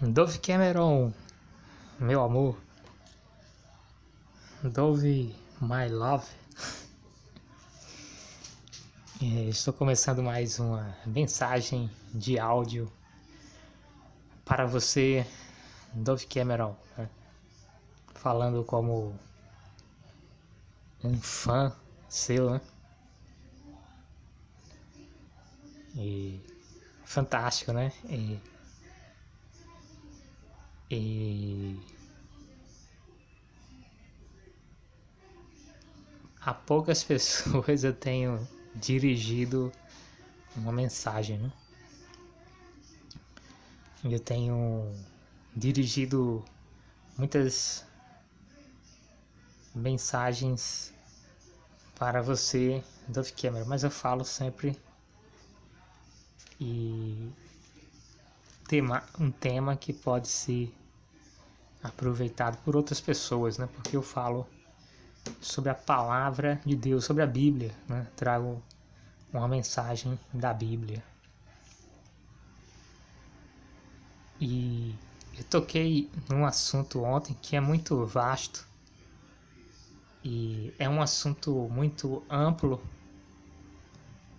[0.00, 1.12] Dove Cameron,
[2.00, 2.60] meu amor.
[4.62, 6.26] Dove My Love.
[9.22, 12.92] É, estou começando mais uma mensagem de áudio
[14.44, 15.24] para você,
[15.94, 17.08] Dove Cameron, né?
[18.12, 19.18] falando como
[21.02, 21.74] um fã
[22.08, 22.60] seu, né?
[25.94, 26.44] E
[27.04, 27.92] fantástico, né?
[28.06, 28.38] E,
[30.96, 31.80] e
[36.40, 39.72] a poucas pessoas eu tenho dirigido
[40.56, 41.52] uma mensagem, né?
[44.04, 44.94] Eu tenho
[45.56, 46.44] dirigido
[47.16, 47.84] muitas
[49.74, 50.92] mensagens
[51.94, 54.76] para você, Dove Cameron, mas eu falo sempre
[56.60, 57.32] e
[58.68, 60.72] tema, um tema que pode ser
[61.84, 63.68] aproveitado por outras pessoas, né?
[63.76, 64.46] Porque eu falo
[65.40, 68.06] sobre a palavra de Deus, sobre a Bíblia, né?
[68.16, 68.60] Trago
[69.32, 71.04] uma mensagem da Bíblia.
[74.40, 74.94] E
[75.36, 78.66] eu toquei num assunto ontem que é muito vasto
[80.24, 82.80] e é um assunto muito amplo.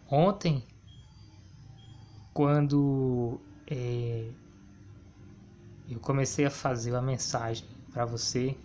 [0.10, 0.64] Ontem,
[2.34, 4.30] quando é,
[5.88, 8.58] eu comecei a fazer a mensagem para você,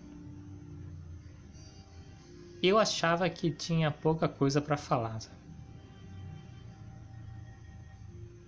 [2.62, 5.18] eu achava que tinha pouca coisa para falar.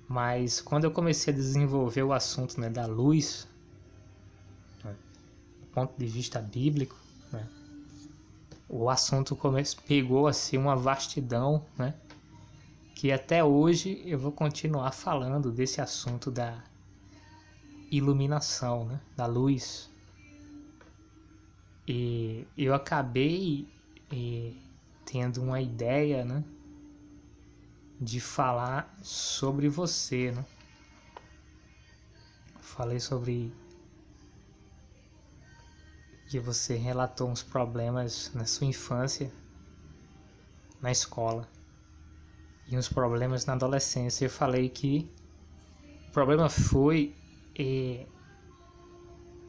[0.08, 3.46] Mas quando eu comecei a desenvolver o assunto né, da luz,
[4.84, 4.94] né,
[5.60, 6.98] do ponto de vista bíblico,
[7.30, 7.48] né,
[8.68, 9.38] o assunto
[9.86, 11.94] pegou assim uma vastidão, né,
[12.94, 16.62] que até hoje eu vou continuar falando desse assunto da
[17.92, 19.90] iluminação, né, da luz.
[21.86, 23.68] E eu acabei
[24.10, 24.56] e
[25.04, 26.42] tendo uma ideia, né,
[28.00, 30.44] de falar sobre você, né?
[32.60, 33.52] Falei sobre
[36.28, 39.30] que você relatou uns problemas na sua infância,
[40.80, 41.46] na escola,
[42.66, 44.24] e uns problemas na adolescência.
[44.24, 45.10] Eu falei que
[46.08, 47.14] o problema foi
[47.58, 48.06] eh,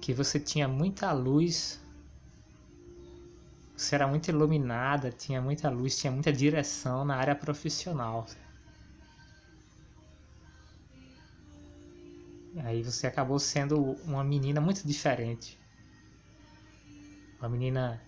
[0.02, 1.84] que você tinha muita luz
[3.76, 8.26] você era muito iluminada, tinha muita luz, tinha muita direção na área profissional.
[12.64, 15.60] Aí você acabou sendo uma menina muito diferente.
[17.40, 18.02] Uma menina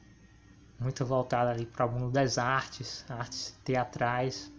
[0.80, 4.52] muito voltada ali para o mundo das artes, artes teatrais,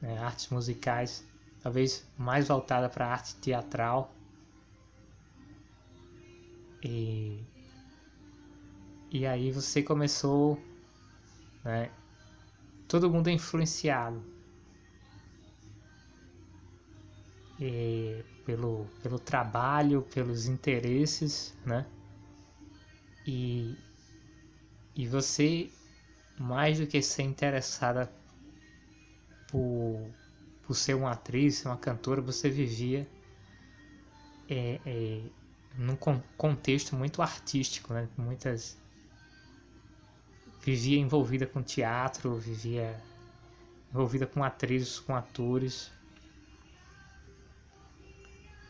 [0.00, 1.24] né, artes musicais,
[1.64, 4.14] talvez mais voltada para a arte teatral.
[6.82, 7.44] E
[9.10, 10.62] e aí você começou,
[11.64, 11.90] né?
[12.88, 14.24] Todo mundo é influenciado
[17.58, 21.84] e pelo, pelo trabalho, pelos interesses, né?
[23.26, 23.76] E,
[24.96, 25.70] e você,
[26.38, 28.12] mais do que ser interessada
[29.46, 30.12] por,
[30.66, 33.06] por ser uma atriz, uma cantora, você vivia
[34.48, 35.22] é, é,
[35.76, 35.96] num
[36.36, 38.08] contexto muito artístico, né?
[38.16, 38.76] Muitas
[40.64, 42.98] vivia envolvida com teatro, vivia
[43.92, 45.90] envolvida com atrizes, com atores.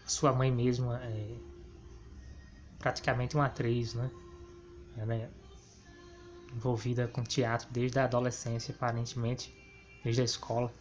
[0.05, 1.37] Sua mãe mesmo é
[2.79, 4.11] praticamente uma atriz, né?
[4.97, 5.31] Ela é
[6.53, 9.55] envolvida com teatro desde a adolescência, aparentemente,
[10.03, 10.73] desde a escola.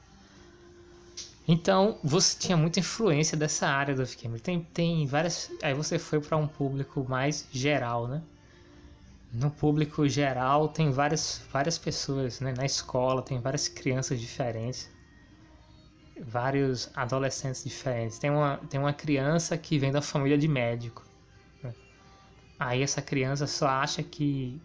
[1.47, 4.39] Então, você tinha muita influência dessa área do filme.
[4.39, 5.51] Tem, tem várias.
[5.61, 8.21] Aí você foi para um público mais geral, né?
[9.33, 12.53] no público geral tem várias, várias pessoas, né?
[12.55, 14.89] Na escola tem várias crianças diferentes,
[16.21, 18.19] vários adolescentes diferentes.
[18.19, 21.03] Tem uma, tem uma criança que vem da família de médico.
[21.63, 21.73] Né?
[22.59, 24.61] Aí essa criança só acha que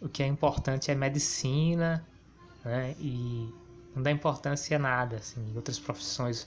[0.00, 2.04] o que é importante é medicina,
[2.64, 2.96] né?
[2.98, 3.48] E
[3.96, 6.46] não dá importância a nada, assim, em outras profissões.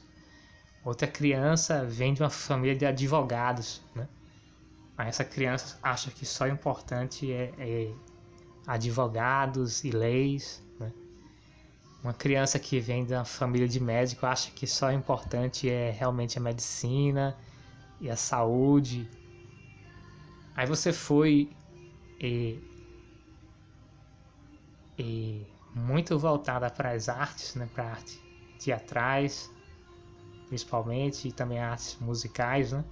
[0.85, 4.07] Outra criança vem de uma família de advogados, né?
[4.99, 7.91] essa criança acha que só importante é, é
[8.67, 10.63] advogados e leis.
[10.79, 10.93] Né?
[12.03, 16.41] Uma criança que vem da família de médico acha que só importante é realmente a
[16.41, 17.35] medicina
[17.99, 19.09] e a saúde.
[20.55, 21.49] Aí você foi
[22.19, 22.59] e,
[24.97, 27.68] e muito voltada para as artes, né?
[27.71, 28.19] para arte
[28.57, 29.51] teatrais,
[30.48, 32.83] principalmente, e também artes musicais, né?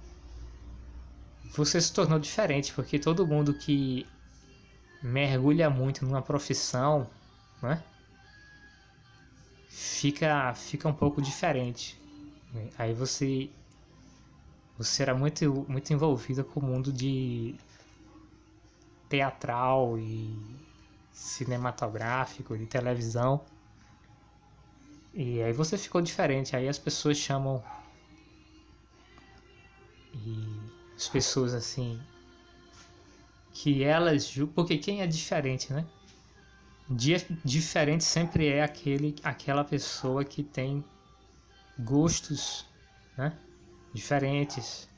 [1.56, 4.06] você se tornou diferente, porque todo mundo que
[5.02, 7.06] mergulha muito numa profissão,
[7.62, 7.82] né?
[9.68, 11.96] Fica, fica um pouco diferente.
[12.78, 13.50] Aí você
[14.78, 17.56] você era muito, muito envolvida com o mundo de
[19.08, 20.67] teatral e
[21.18, 23.44] cinematográfico, de televisão.
[25.12, 27.62] E aí você ficou diferente, aí as pessoas chamam
[30.14, 30.60] e
[30.96, 32.00] as pessoas assim
[33.52, 35.84] que elas porque quem é diferente, né?
[36.88, 40.84] Dia diferente sempre é aquele aquela pessoa que tem
[41.80, 42.64] gostos,
[43.16, 43.36] né?
[43.92, 44.88] Diferentes,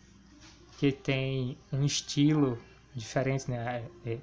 [0.78, 2.58] que tem um estilo
[2.94, 3.90] diferente, né?
[4.04, 4.18] É, é.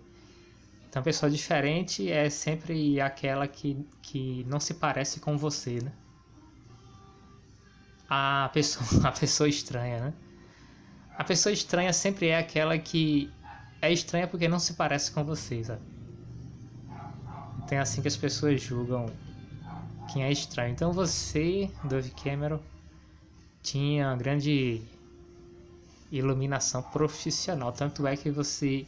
[0.97, 5.91] Então, pessoa diferente é sempre aquela que, que não se parece com você, né?
[8.09, 10.13] A pessoa, a pessoa estranha, né?
[11.15, 13.29] A pessoa estranha sempre é aquela que
[13.79, 15.81] é estranha porque não se parece com você, sabe?
[17.63, 19.05] Então é assim que as pessoas julgam
[20.11, 20.71] quem é estranho.
[20.71, 22.59] Então você, Dove Cameron,
[23.61, 24.81] tinha uma grande
[26.11, 27.71] iluminação profissional.
[27.71, 28.87] Tanto é que você.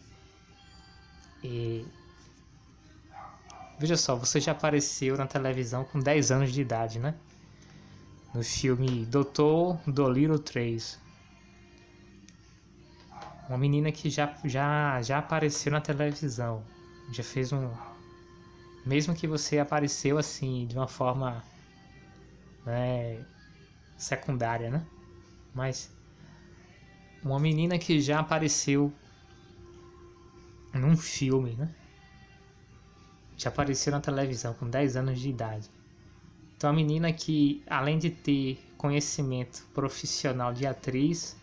[3.79, 7.15] Veja só, você já apareceu na televisão com 10 anos de idade, né?
[8.33, 10.99] No filme Doutor Dolittle 3
[13.49, 16.63] uma menina que já, já, já apareceu na televisão,
[17.11, 17.71] já fez um.
[18.85, 21.43] Mesmo que você apareceu assim, de uma forma
[22.63, 23.25] né,
[23.97, 24.85] secundária, né?
[25.53, 25.91] Mas
[27.23, 28.93] uma menina que já apareceu
[30.71, 31.69] num filme, né?
[33.39, 35.68] Já apareceu na televisão com 10 anos de idade.
[36.56, 41.38] Então a menina que, além de ter conhecimento profissional de atriz,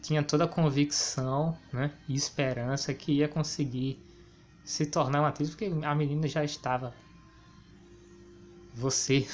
[0.00, 3.98] tinha toda a convicção né, e esperança que ia conseguir
[4.64, 6.94] se tornar uma atriz, porque a menina já estava.
[8.74, 9.28] Você,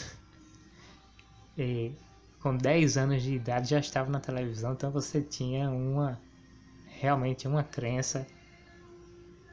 [1.57, 1.93] é,
[2.43, 6.19] com 10 anos de idade, já estava na televisão, então você tinha uma.
[7.01, 8.27] realmente uma crença.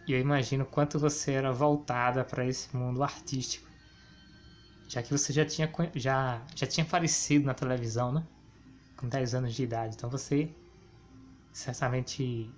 [0.06, 3.70] E eu imagino quanto você era voltada para esse mundo artístico.
[4.88, 8.24] Já que você já tinha, já, já tinha aparecido na televisão, né?
[8.98, 9.96] Com 10 anos de idade.
[9.96, 10.50] Então você
[11.54, 12.50] certamente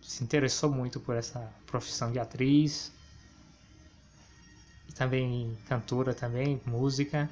[0.00, 2.90] se interessou muito por essa profissão de atriz
[4.88, 7.28] e também cantora também, música.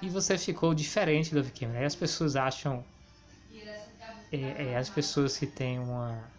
[0.00, 2.84] E você ficou diferente do Vicky Aí as pessoas acham
[4.30, 6.35] é, é, as pessoas que têm uma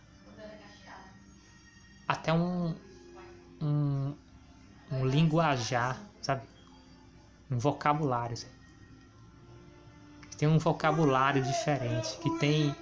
[2.08, 2.76] até um,
[3.62, 4.14] um,
[4.92, 6.42] um linguajar, sabe?
[7.52, 8.38] Um vocabulário.
[8.38, 8.58] Sabe?
[10.38, 12.76] tem um vocabulário diferente, que tem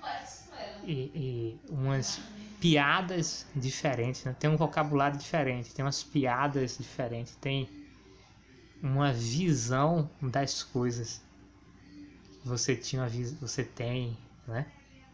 [0.84, 2.20] e, e umas
[2.60, 4.36] piadas diferentes, né?
[4.38, 7.68] tem um vocabulário diferente, tem umas piadas diferentes, tem
[8.84, 11.22] uma visão das coisas.
[12.44, 13.10] Você tinha
[13.42, 14.16] você tem,
[14.48, 14.66] né?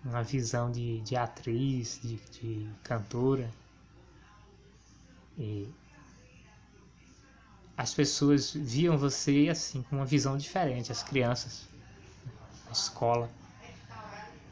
[0.04, 3.50] Uma visão de, de atriz, de, de cantora.
[5.42, 5.76] E
[7.76, 11.70] as pessoas viam você assim com uma visão diferente, as crianças
[12.70, 13.36] escola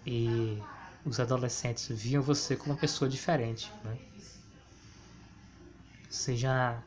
[0.05, 0.69] e
[1.05, 3.98] os adolescentes viam você como uma pessoa diferente, né?
[6.10, 6.86] Você já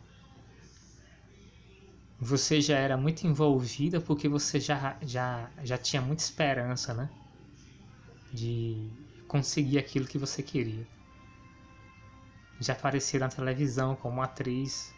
[2.19, 7.11] você já era muito envolvida porque você já, já, já tinha muita esperança, né?
[8.33, 10.89] De conseguir aquilo que você queria.
[12.63, 14.95] Já apareceu na televisão como atriz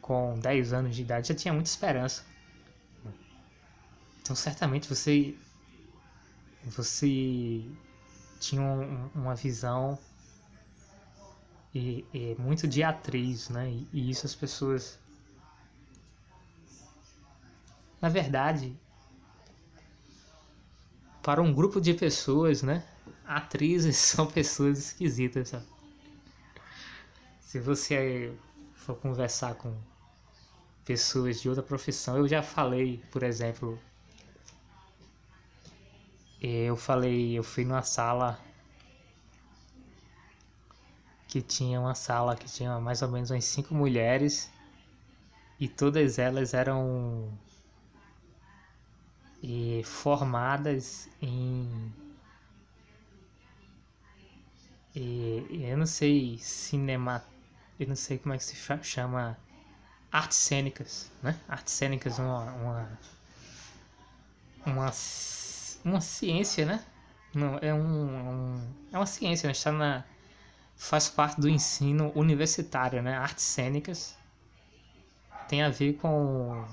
[0.00, 2.24] com 10 anos de idade, já tinha muita esperança.
[4.20, 5.38] Então certamente você
[6.64, 7.64] você
[8.40, 9.98] tinha um, uma visão
[11.74, 13.70] e, e, muito de atriz, né?
[13.70, 14.98] E, e isso as pessoas
[18.00, 18.76] na verdade
[21.22, 22.82] para um grupo de pessoas, né?
[23.26, 25.77] Atrizes são pessoas esquisitas, sabe?
[27.48, 28.36] Se você
[28.74, 29.74] for conversar com
[30.84, 33.80] pessoas de outra profissão, eu já falei, por exemplo,
[36.42, 38.38] eu falei, eu fui numa sala
[41.26, 44.50] que tinha uma sala que tinha mais ou menos umas cinco mulheres
[45.58, 47.32] e todas elas eram
[49.42, 51.90] e, formadas em
[54.94, 57.24] e, eu não sei cinema
[57.78, 59.36] eu não sei como é que se chama
[60.10, 62.98] artes cênicas né artes cênicas uma, uma,
[64.66, 64.92] uma
[65.84, 66.84] uma ciência, né?
[67.34, 69.52] Não, é um, um, é uma ciência, né?
[69.52, 70.04] Está na
[70.76, 73.16] faz parte do ensino universitário, né?
[73.16, 74.16] Artes cênicas
[75.48, 76.64] tem a ver com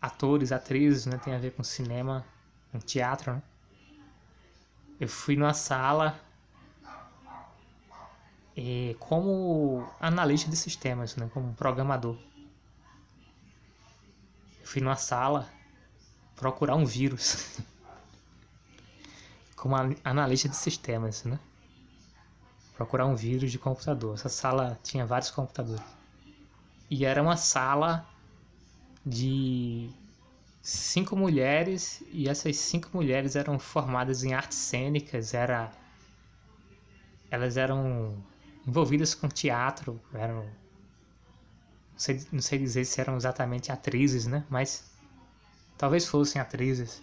[0.00, 1.18] atores, atrizes, né?
[1.18, 2.24] Tem a ver com cinema,
[2.72, 3.42] com teatro, né?
[5.00, 6.18] Eu fui numa sala
[8.56, 11.28] e, como analista de sistemas, né?
[11.34, 12.16] Como programador.
[14.60, 15.48] Eu fui numa sala
[16.36, 17.58] procurar um vírus.
[19.56, 21.38] como analista de sistemas, né?
[22.76, 24.14] Procurar um vírus de computador.
[24.14, 25.84] Essa sala tinha vários computadores.
[26.90, 28.06] E era uma sala
[29.04, 29.90] de
[30.62, 35.72] cinco mulheres e essas cinco mulheres eram formadas em artes cênicas, era
[37.30, 38.16] elas eram
[38.66, 40.44] envolvidas com teatro, eram
[41.94, 44.44] não sei, não sei dizer se eram exatamente atrizes, né?
[44.50, 44.90] Mas
[45.78, 47.02] talvez fossem atrizes.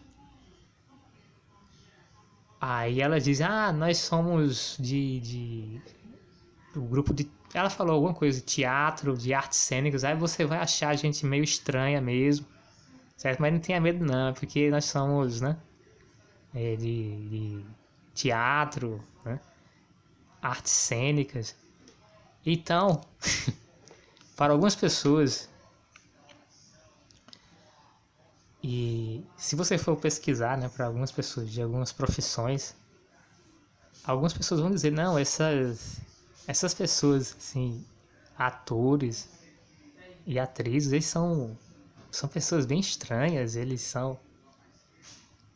[2.60, 5.82] Aí ela diz, ah, nós somos de, de
[6.76, 10.60] o grupo de ela falou alguma coisa de teatro, de artes cênicas, aí você vai
[10.60, 12.46] achar a gente meio estranha mesmo,
[13.18, 13.42] certo?
[13.42, 15.58] Mas não tenha medo não, porque nós somos, né,
[16.54, 17.66] é, de, de
[18.14, 19.40] teatro, né,
[20.42, 21.56] artes cênicas.
[22.46, 23.02] Então,
[24.36, 25.50] para algumas pessoas,
[28.64, 32.76] e se você for pesquisar, né, para algumas pessoas de algumas profissões,
[34.04, 36.02] algumas pessoas vão dizer, não, essas
[36.48, 37.86] essas pessoas, assim,
[38.38, 39.30] atores
[40.26, 41.58] e atrizes, eles são,
[42.10, 44.20] são pessoas bem estranhas, eles são,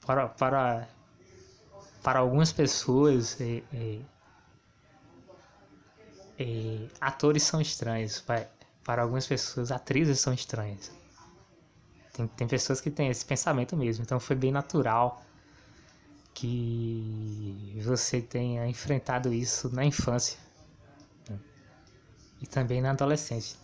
[0.06, 0.88] para, para,
[2.04, 4.00] para algumas pessoas, é, é,
[6.38, 8.50] é, atores são estranhos, para,
[8.84, 10.92] para algumas pessoas, atrizes são estranhas.
[12.14, 15.22] Tem, tem pessoas que têm esse pensamento mesmo, então foi bem natural
[16.34, 20.38] que você tenha enfrentado isso na infância
[22.42, 23.58] e também na adolescência.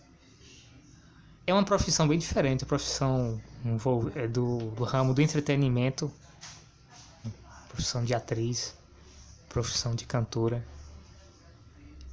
[1.46, 3.40] É uma profissão bem diferente, a profissão
[4.14, 6.10] é do, do ramo do entretenimento,
[7.68, 8.74] profissão de atriz,
[9.48, 10.64] profissão de cantora.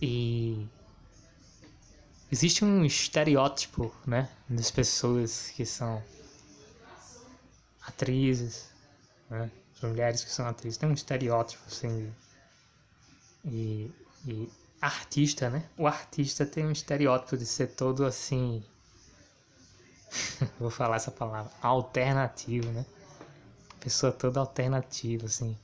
[0.02, 0.68] E
[2.32, 6.02] existe um estereótipo, né, das pessoas que são
[7.86, 8.70] atrizes,
[9.30, 12.14] né, as mulheres que são atrizes, tem um estereótipo assim,
[13.46, 13.92] e,
[14.26, 14.50] e
[14.82, 15.68] artista, né?
[15.78, 18.64] O artista tem um estereótipo de ser todo assim.
[20.60, 21.52] Vou falar essa palavra.
[21.62, 22.86] Alternativo, né?
[23.80, 25.58] Pessoa toda alternativa, assim.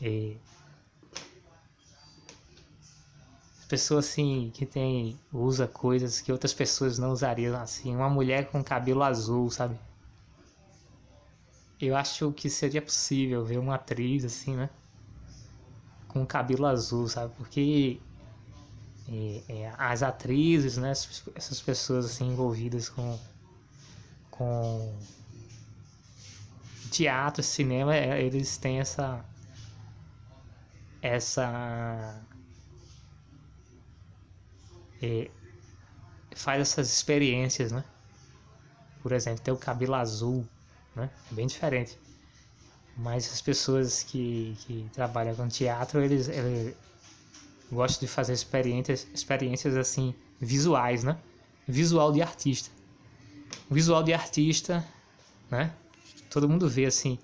[0.00, 0.36] E...
[3.74, 5.18] Pessoa assim que tem.
[5.32, 7.94] usa coisas que outras pessoas não usariam, assim.
[7.96, 9.76] Uma mulher com cabelo azul, sabe?
[11.80, 14.70] Eu acho que seria possível ver uma atriz assim, né?
[16.14, 17.34] com cabelo azul, sabe?
[17.36, 18.00] Porque
[19.08, 20.92] é, é, as atrizes, né?
[20.92, 23.18] Essas pessoas assim envolvidas com
[24.30, 24.96] com
[26.90, 29.24] teatro, cinema, é, eles têm essa
[31.02, 32.24] essa
[35.04, 35.30] é,
[36.34, 37.84] faz essas experiências, né?
[39.02, 40.46] Por exemplo, ter o cabelo azul,
[40.94, 41.10] né?
[41.30, 41.98] É bem diferente.
[42.96, 46.74] Mas as pessoas que, que trabalham com teatro, eles, eles
[47.70, 51.18] gostam de fazer experiências, experiências assim, visuais, né?
[51.66, 52.70] Visual de artista.
[53.70, 54.86] Visual de artista,
[55.50, 55.74] né?
[56.30, 57.18] Todo mundo vê assim.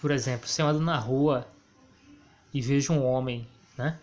[0.00, 1.48] Por exemplo, se eu ando na rua
[2.52, 3.98] e vejo um homem, né?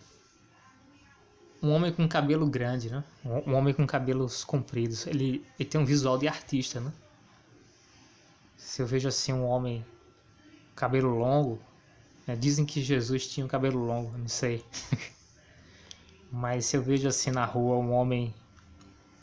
[1.64, 3.02] Um homem com cabelo grande, né?
[3.24, 5.06] Um homem com cabelos compridos.
[5.06, 6.92] Ele, ele tem um visual de artista, né?
[8.64, 9.84] se eu vejo assim um homem
[10.74, 11.60] cabelo longo,
[12.26, 12.34] né?
[12.34, 14.64] dizem que Jesus tinha um cabelo longo, não sei.
[16.32, 18.34] Mas se eu vejo assim na rua um homem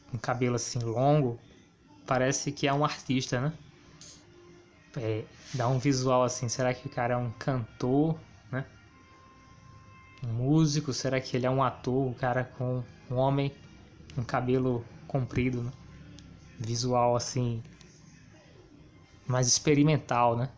[0.10, 1.40] com cabelo assim longo,
[2.06, 3.54] parece que é um artista, né?
[4.96, 8.18] É, dá um visual assim, será que o cara é um cantor?
[10.24, 13.52] Um músico, será que ele é um ator, um cara com um homem
[14.14, 15.72] com cabelo comprido, né?
[16.60, 17.64] Visual assim,
[19.28, 20.50] mais experimental, né?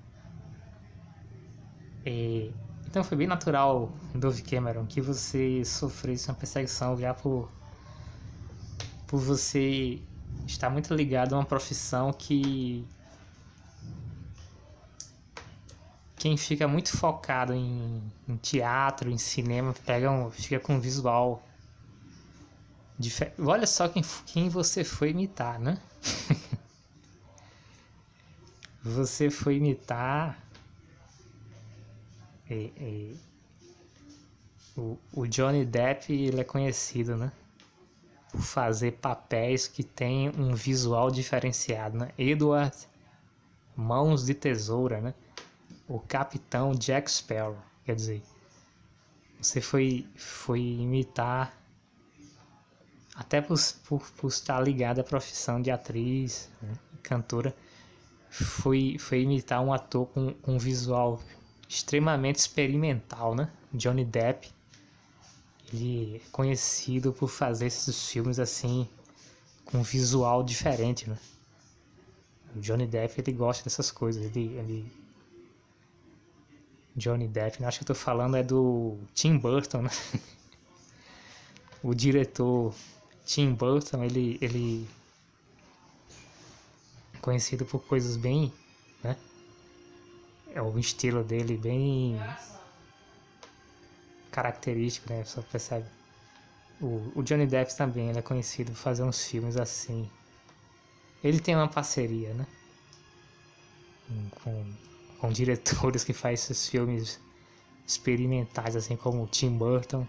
[2.06, 2.52] E,
[2.88, 7.50] então foi bem natural, Dove Cameron, que você sofresse uma perseguição já por,
[9.08, 10.02] por você
[10.46, 12.86] estar muito ligado a uma profissão que
[16.24, 21.44] quem fica muito focado em, em teatro, em cinema, pega um, fica com um visual
[22.98, 23.42] diferente.
[23.42, 25.78] Olha só quem, quem você foi imitar, né?
[28.82, 30.38] Você foi imitar
[32.50, 33.20] e, e,
[34.76, 37.32] o, o Johnny Depp ele é conhecido, né?
[38.30, 42.12] Por fazer papéis que têm um visual diferenciado, né?
[42.18, 42.76] Edward
[43.76, 45.14] Mãos de Tesoura, né?
[45.88, 48.24] O Capitão Jack Sparrow, quer dizer,
[49.42, 51.58] você foi, foi imitar
[53.16, 56.74] até por, por, por estar ligado à profissão de atriz, né?
[57.04, 57.56] cantora,
[58.30, 61.22] foi, foi imitar um ator com, com um visual
[61.68, 63.52] extremamente experimental, né?
[63.74, 64.52] Johnny Depp.
[65.72, 68.88] Ele é conhecido por fazer esses filmes assim,
[69.66, 71.18] com visual diferente, né?
[72.56, 74.56] O Johnny Depp, ele gosta dessas coisas, ele...
[74.58, 75.03] ele...
[76.96, 79.90] Johnny Depp, acho que eu tô falando é do Tim Burton, né?
[81.84, 82.74] o diretor
[83.26, 84.88] Tim Burton, ele, ele
[87.22, 88.54] conhecido por coisas bem,
[89.04, 89.18] né?
[90.54, 92.20] É o estilo dele bem
[94.30, 95.24] característico, né?
[95.24, 95.88] Só percebe.
[96.80, 100.10] O, o Johnny Depp também, ele é conhecido por fazer uns filmes assim.
[101.24, 102.46] Ele tem uma parceria, né?
[104.44, 104.66] Com,
[105.24, 107.18] com diretores que fazem esses filmes
[107.88, 110.06] experimentais, assim como o Tim Burton.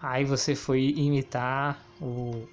[0.00, 2.46] Aí você foi imitar o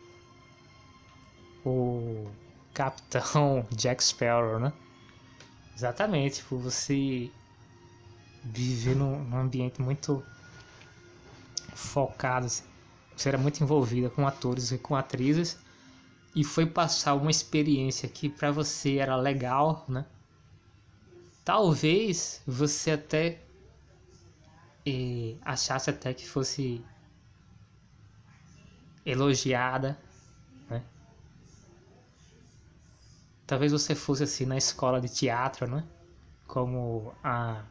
[1.63, 2.28] o
[2.74, 4.74] Capitão Jack Sparrow, né?
[5.74, 7.32] Exatamente, tipo, você
[8.44, 10.22] viver num, num ambiente muito
[11.74, 12.66] focado, assim.
[13.16, 15.58] você era muito envolvida com atores e com atrizes
[16.36, 20.06] e foi passar uma experiência que para você era legal, né?
[21.45, 23.38] Talvez você até
[24.85, 26.85] eh, achasse até que fosse
[29.05, 29.97] elogiada,
[30.69, 30.81] né?
[33.47, 35.83] Talvez você fosse assim na escola de teatro, né?
[36.47, 37.63] Como a,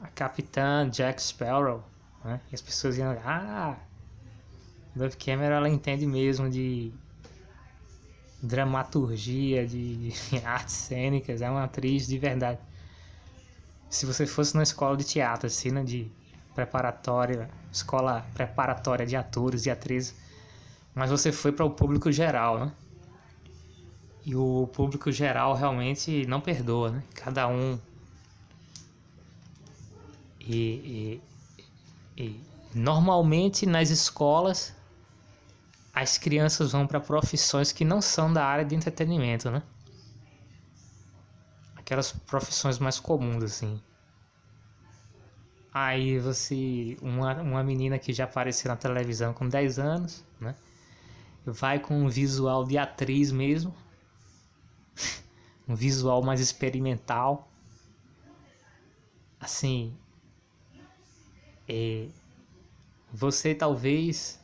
[0.00, 1.82] a capitã Jack Sparrow,
[2.24, 2.40] né?
[2.50, 3.76] E as pessoas iam, ah,
[4.94, 6.92] Dove Cameron ela entende mesmo de
[8.42, 12.58] dramaturgia, de, de artes cênicas, é uma atriz de verdade.
[13.90, 16.10] Se você fosse na escola de teatro, assim, né, de
[16.54, 20.14] preparatória, escola preparatória de atores e atrizes,
[20.94, 22.72] mas você foi para o público geral, né?
[24.24, 27.02] E o público geral realmente não perdoa, né?
[27.14, 27.78] Cada um.
[30.40, 31.20] E,
[32.16, 32.40] e, e
[32.74, 34.74] normalmente nas escolas
[35.94, 39.62] as crianças vão para profissões que não são da área de entretenimento, né?
[41.88, 43.80] Aquelas profissões mais comuns, assim.
[45.72, 46.98] Aí você.
[47.00, 50.54] Uma, uma menina que já apareceu na televisão com 10 anos, né?
[51.46, 53.74] vai com um visual de atriz mesmo,
[55.66, 57.50] um visual mais experimental,
[59.40, 59.96] assim,
[61.66, 62.08] é,
[63.10, 64.38] você talvez,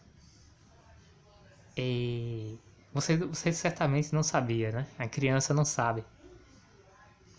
[1.77, 2.55] é,
[2.91, 4.87] você, você certamente não sabia, né?
[4.99, 6.03] A criança não sabe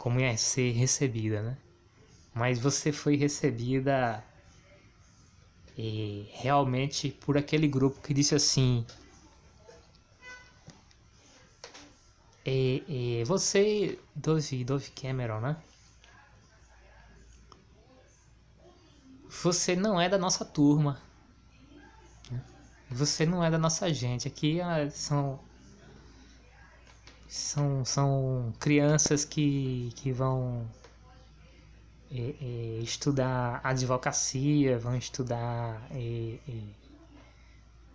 [0.06, 1.58] como ia ser recebida, né?
[2.32, 4.24] Mas você foi recebida
[5.76, 8.86] é, realmente por aquele grupo que disse assim
[12.46, 15.58] E, e você, Dove, Dove Cameron, né?
[19.42, 21.02] Você não é da nossa turma.
[22.30, 22.44] Né?
[22.92, 24.28] Você não é da nossa gente.
[24.28, 25.40] Aqui ah, são
[27.28, 30.66] são, são crianças que, que vão
[32.12, 36.38] é, é, estudar advocacia, vão estudar é,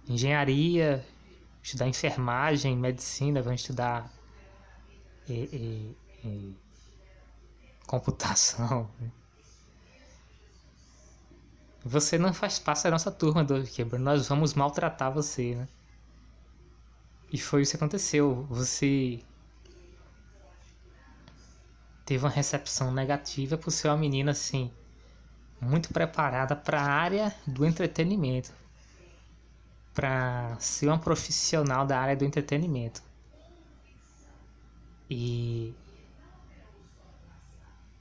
[0.08, 1.04] engenharia,
[1.62, 4.12] estudar enfermagem, medicina, vão estudar
[5.28, 6.56] e, e
[7.86, 8.90] computação.
[9.00, 9.10] Né?
[11.84, 13.98] Você não faz parte da nossa turma, do Quebra.
[13.98, 15.68] Nós vamos maltratar você, né?
[17.32, 18.46] E foi isso que aconteceu.
[18.50, 19.20] Você
[22.04, 24.70] teve uma recepção negativa por ser uma menina assim
[25.60, 28.50] muito preparada para a área do entretenimento,
[29.94, 33.02] para ser uma profissional da área do entretenimento.
[35.08, 35.74] E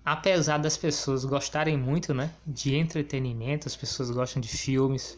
[0.05, 5.17] apesar das pessoas gostarem muito, né, de entretenimento, as pessoas gostam de filmes,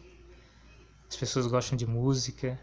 [1.07, 2.59] as pessoas gostam de música.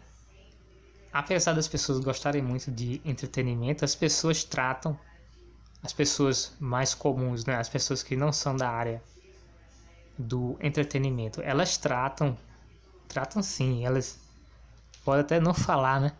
[1.11, 4.97] Apesar das pessoas gostarem muito de entretenimento, as pessoas tratam
[5.81, 9.01] as pessoas mais comuns, né, as pessoas que não são da área
[10.17, 12.37] do entretenimento, elas tratam
[13.07, 14.19] tratam sim, elas
[15.03, 16.11] podem até não falar, né?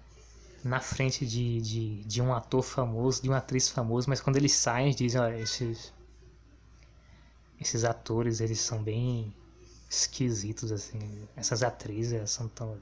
[0.64, 4.54] na frente de, de, de um ator famoso, de uma atriz famosa, mas quando eles
[4.54, 5.94] saem, dizem, olha, esses,
[7.60, 9.34] esses atores, eles são bem
[9.90, 11.00] esquisitos, assim.
[11.36, 12.78] Essas atrizes, elas são tão.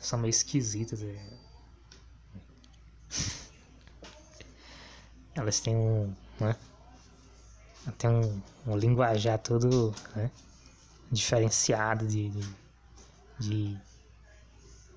[0.00, 1.02] São meio esquisitas.
[1.02, 1.38] É.
[5.34, 6.14] Elas têm um.
[6.40, 6.56] Né?
[7.96, 10.30] Tem um, um linguajar todo né?
[11.10, 12.54] diferenciado de, de,
[13.38, 13.80] de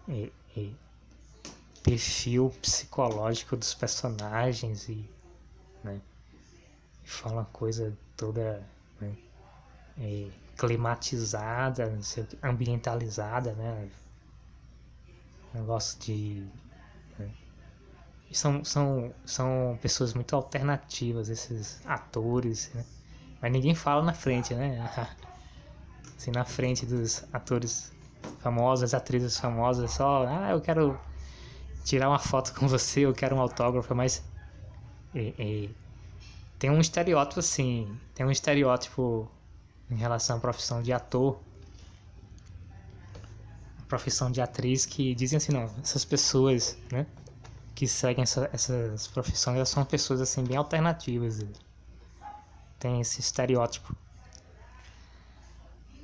[0.09, 0.69] é, é,
[1.83, 5.09] perfil psicológico dos personagens e,
[5.83, 6.01] né?
[7.03, 8.67] e fala uma coisa toda
[8.99, 9.15] né?
[9.99, 11.97] é, climatizada,
[12.43, 13.89] ambientalizada, né?
[15.53, 16.47] Negócio de.
[17.17, 17.29] Né?
[18.31, 22.85] São, são, são pessoas muito alternativas, esses atores, né?
[23.41, 24.89] Mas ninguém fala na frente, né?
[26.17, 27.91] Assim, na frente dos atores
[28.39, 30.99] famosos, atrizes famosas, só, ah, eu quero
[31.83, 34.23] tirar uma foto com você, eu quero um autógrafo, mas
[35.15, 35.69] é, é,
[36.59, 39.29] tem um estereótipo assim, tem um estereótipo
[39.89, 41.39] em relação à profissão de ator,
[43.91, 47.05] profissão de atriz que dizem assim, não, essas pessoas, né,
[47.75, 51.45] que seguem essa, essas profissões, elas são pessoas assim bem alternativas.
[52.79, 53.93] Tem esse estereótipo.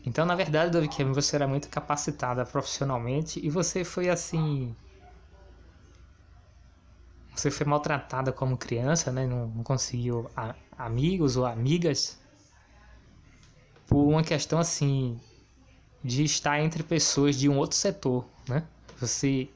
[0.05, 4.75] Então, na verdade, Dove Kevin, você era muito capacitada profissionalmente e você foi assim.
[7.33, 9.25] Você foi maltratada como criança, né?
[9.25, 12.19] Não, não conseguiu a, amigos ou amigas
[13.87, 15.19] por uma questão assim
[16.03, 18.63] de estar entre pessoas de um outro setor, né?
[18.99, 19.49] Você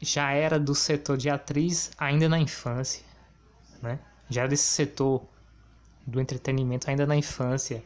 [0.00, 3.04] já era do setor de atriz ainda na infância,
[3.80, 3.98] né?
[4.28, 5.22] Já era desse setor
[6.06, 7.82] do entretenimento ainda na infância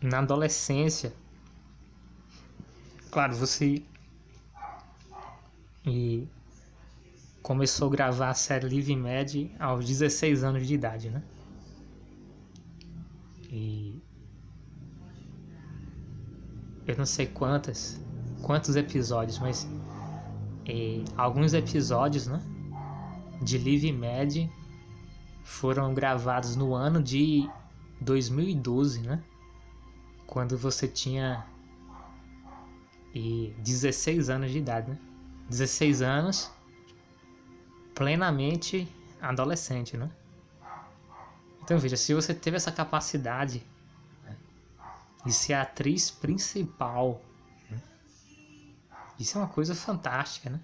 [0.00, 1.12] na adolescência,
[3.10, 3.82] claro, você
[5.84, 6.26] e
[7.42, 11.22] começou a gravar a série Live Med aos 16 anos de idade, né?
[13.50, 14.02] E
[16.86, 18.00] eu não sei quantas,
[18.42, 19.66] quantos episódios, mas
[20.66, 22.40] é, alguns episódios, né?
[23.42, 24.50] De Live Med
[25.44, 27.48] foram gravados no ano de
[28.00, 29.22] 2012, né?
[30.26, 31.46] Quando você tinha
[33.14, 34.98] e 16 anos de idade, né?
[35.48, 36.50] 16 anos,
[37.94, 38.86] plenamente
[39.20, 40.10] adolescente, né?
[41.66, 43.60] Então veja, se você teve essa capacidade
[44.22, 44.36] né,
[45.24, 47.20] de ser a atriz principal,
[47.68, 47.82] né?
[49.18, 50.60] isso é uma coisa fantástica, né?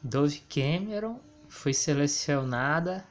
[0.00, 3.04] Dove Cameron foi selecionada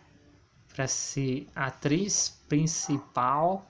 [0.73, 3.69] para ser atriz principal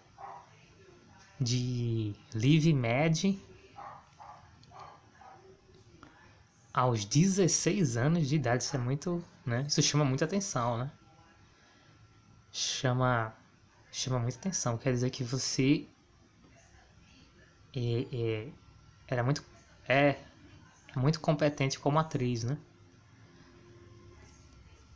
[1.39, 3.39] de Live Mad
[6.71, 8.62] aos 16 anos de idade.
[8.62, 9.65] Isso é muito, né?
[9.67, 10.91] Isso chama muita atenção, né?
[12.52, 13.34] Chama
[13.92, 14.78] chama muita atenção.
[14.78, 15.86] Quer dizer que você
[17.76, 18.48] é, é,
[19.08, 19.44] era muito
[19.88, 20.16] é,
[20.96, 22.58] é muito competente como atriz, né?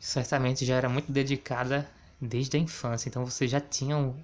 [0.06, 1.89] certamente já era muito dedicada
[2.22, 4.15] desde a infância, então você já tinha um,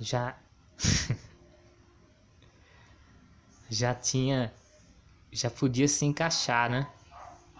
[0.00, 0.36] já
[3.70, 4.52] já tinha
[5.30, 6.90] já podia se encaixar, né?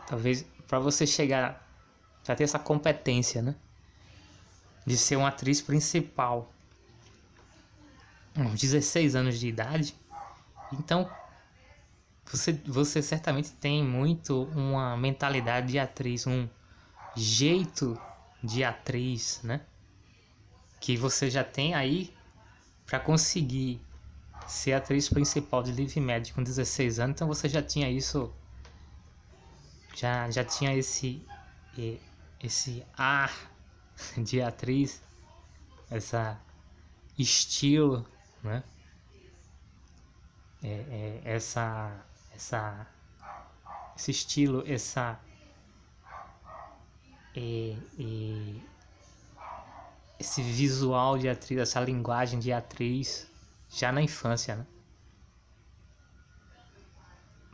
[0.08, 1.64] Talvez para você chegar
[2.24, 3.54] para ter essa competência, né?
[4.88, 6.52] De ser uma atriz principal.
[8.36, 9.94] Uns 16 anos de idade.
[10.72, 11.10] Então,
[12.24, 16.48] você, você certamente tem muito uma mentalidade de atriz, um,
[17.18, 18.00] jeito
[18.42, 19.60] de atriz, né?
[20.80, 22.14] Que você já tem aí
[22.86, 23.80] para conseguir
[24.46, 28.32] ser atriz principal de Live Med com 16 anos, então você já tinha isso,
[29.94, 31.22] já, já tinha esse,
[32.42, 33.34] esse ar
[34.16, 35.02] de atriz,
[35.90, 36.40] essa
[37.18, 38.06] estilo,
[38.42, 38.62] né?
[40.62, 42.86] É, é, essa, essa,
[43.96, 45.20] esse estilo, essa
[47.34, 48.62] e, e
[50.18, 53.30] esse visual de atriz, essa linguagem de atriz
[53.70, 54.66] já na infância, né?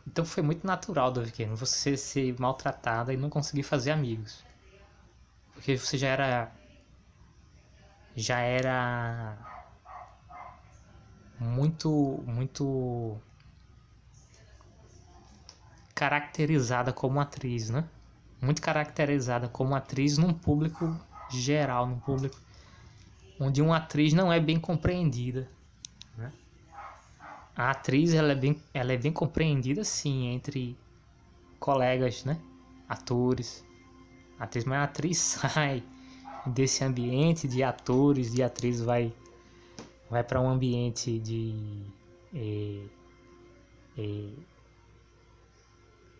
[0.07, 4.44] Então foi muito natural do pequeno você ser maltratada e não conseguir fazer amigos.
[5.55, 6.51] Porque você já era
[8.15, 9.37] já era
[11.39, 13.17] muito muito
[15.95, 17.89] caracterizada como atriz, né?
[18.41, 20.95] muito caracterizada como atriz num público
[21.29, 22.39] geral, num público
[23.39, 25.49] onde uma atriz não é bem compreendida.
[26.17, 26.31] Né?
[27.55, 30.77] A atriz ela é, bem, ela é bem compreendida sim entre
[31.59, 32.39] colegas, né?
[32.87, 33.65] atores.
[34.39, 35.83] A atriz, mas a atriz sai
[36.45, 39.13] desse ambiente de atores, de atrizes, vai,
[40.09, 41.85] vai para um ambiente de
[42.33, 42.85] é,
[43.97, 44.29] é,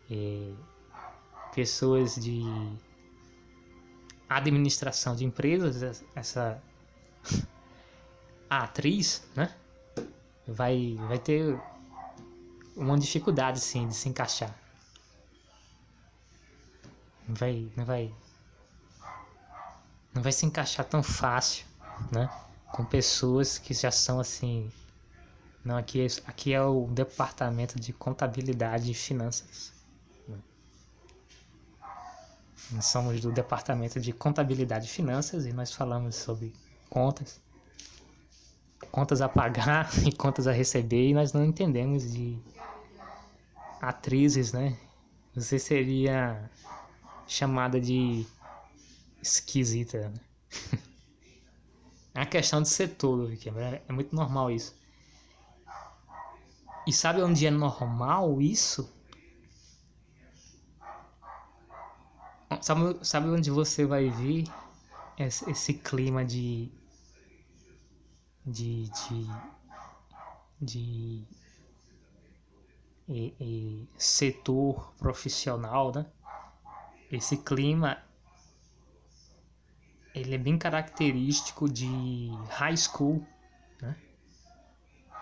[0.09, 0.53] é,
[1.53, 2.41] pessoas de
[4.27, 6.61] administração de empresas, essa
[8.49, 9.53] atriz, né?
[10.47, 11.59] Vai, vai ter
[12.75, 14.64] uma dificuldade sim de se encaixar.
[17.27, 18.13] Não vai, não vai,
[20.13, 21.65] não vai se encaixar tão fácil,
[22.11, 22.29] né?
[22.71, 24.71] Com pessoas que já são assim.
[25.63, 29.73] Não, aqui é, aqui é o departamento de contabilidade e finanças.
[32.71, 36.53] Nós somos do departamento de contabilidade e finanças e nós falamos sobre
[36.89, 37.39] contas,
[38.91, 42.39] contas a pagar e contas a receber e nós não entendemos de
[43.81, 44.77] atrizes, né?
[45.35, 46.49] Você seria
[47.27, 48.25] chamada de
[49.21, 50.09] esquisita.
[50.09, 50.19] Né?
[52.13, 54.75] é uma questão de setor, é, é muito normal isso.
[56.87, 58.93] E sabe onde é normal isso?
[62.61, 64.45] Sabe, sabe onde você vai ver
[65.17, 66.71] esse, esse clima de,
[68.45, 69.27] de, de,
[70.61, 71.27] de
[73.07, 76.05] e, e setor profissional, né?
[77.11, 78.01] Esse clima
[80.15, 83.21] ele é bem característico de high school,
[83.81, 83.95] né?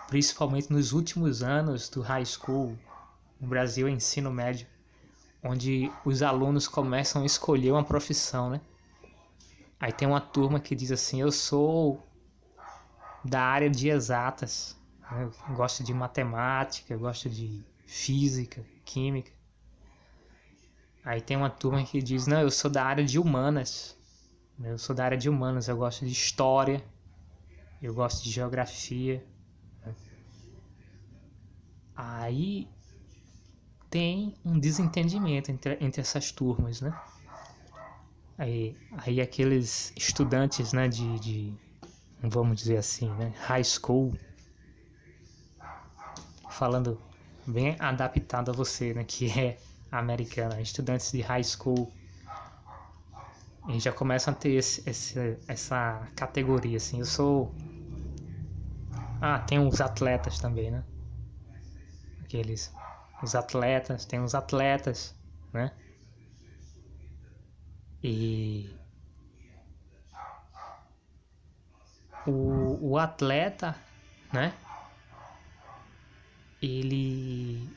[0.07, 2.77] principalmente nos últimos anos do high school,
[3.41, 4.67] no Brasil, ensino médio,
[5.43, 8.61] onde os alunos começam a escolher uma profissão, né?
[9.79, 12.01] Aí tem uma turma que diz assim: Eu sou
[13.25, 14.77] da área de exatas,
[15.11, 15.23] né?
[15.49, 19.31] eu gosto de matemática, eu gosto de física, química.
[21.03, 23.97] Aí tem uma turma que diz: Não, eu sou da área de humanas.
[24.63, 26.83] Eu sou da área de humanas, eu gosto de história,
[27.81, 29.25] eu gosto de geografia.
[31.95, 32.67] Aí
[33.89, 36.97] tem um desentendimento entre, entre essas turmas, né?
[38.37, 41.53] Aí, aí aqueles estudantes, né, de, de,
[42.21, 44.11] vamos dizer assim, né, high school,
[46.49, 46.99] falando
[47.45, 49.59] bem adaptado a você, né, que é
[49.99, 51.91] americana, estudantes de high school,
[53.69, 57.53] e já começam a ter esse, esse, essa categoria, assim, eu sou...
[59.21, 60.83] Ah, tem os atletas também, né?
[62.21, 62.73] Aqueles...
[63.21, 65.15] Os atletas, tem os atletas,
[65.53, 65.71] né?
[68.03, 68.75] E...
[72.27, 73.75] O, o atleta,
[74.33, 74.53] né?
[76.61, 77.69] Ele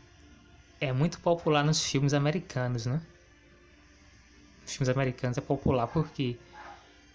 [0.87, 3.01] é muito popular nos filmes americanos, né?
[4.63, 6.37] Nos filmes americanos é popular porque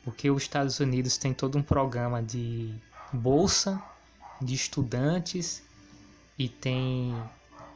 [0.03, 2.73] porque os Estados Unidos tem todo um programa de
[3.13, 3.81] bolsa
[4.41, 5.63] de estudantes
[6.39, 7.15] e tem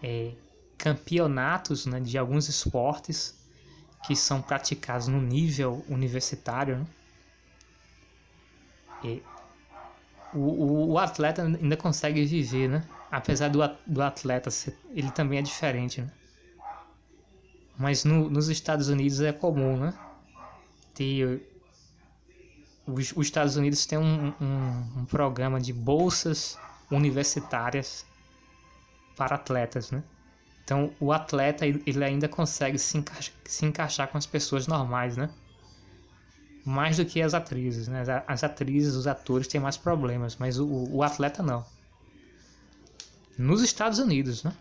[0.02, 0.32] é,
[0.78, 3.36] campeonatos né, de alguns esportes
[4.08, 6.80] que são praticados no nível universitário.
[6.80, 6.88] Né?
[9.04, 9.24] E
[10.34, 12.84] o, o, o atleta ainda consegue viver, né?
[13.16, 16.12] Apesar do, do atleta ser, ele também é diferente, né?
[17.78, 19.94] Mas no, nos Estados Unidos é comum, né?
[20.94, 21.42] Ter,
[22.86, 26.58] os, os Estados Unidos tem um, um, um, programa de bolsas
[26.92, 28.06] universitárias
[29.16, 30.04] para atletas, né?
[30.66, 35.30] Então o atleta ele ainda consegue se, encaixa, se encaixar com as pessoas normais, né?
[36.66, 38.04] Mais do que as atrizes, né?
[38.28, 41.66] As atrizes, os atores têm mais problemas, mas o, o atleta não
[43.38, 44.56] nos Estados Unidos, né?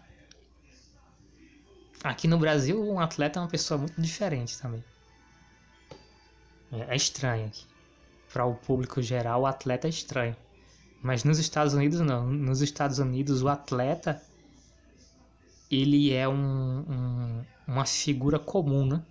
[2.03, 4.85] Aqui no Brasil, um atleta é uma pessoa muito diferente também.
[6.71, 7.65] É, é estranho aqui.
[8.33, 10.37] Para o público geral, o atleta é estranho.
[11.03, 12.27] Mas nos Estados Unidos, não.
[12.27, 14.21] Nos Estados Unidos, o atleta
[15.71, 19.03] ele é um, um, uma figura comum, né?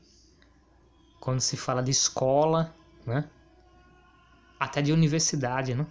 [1.19, 3.29] Quando se fala de escola, né?
[4.59, 5.85] Até de universidade, né?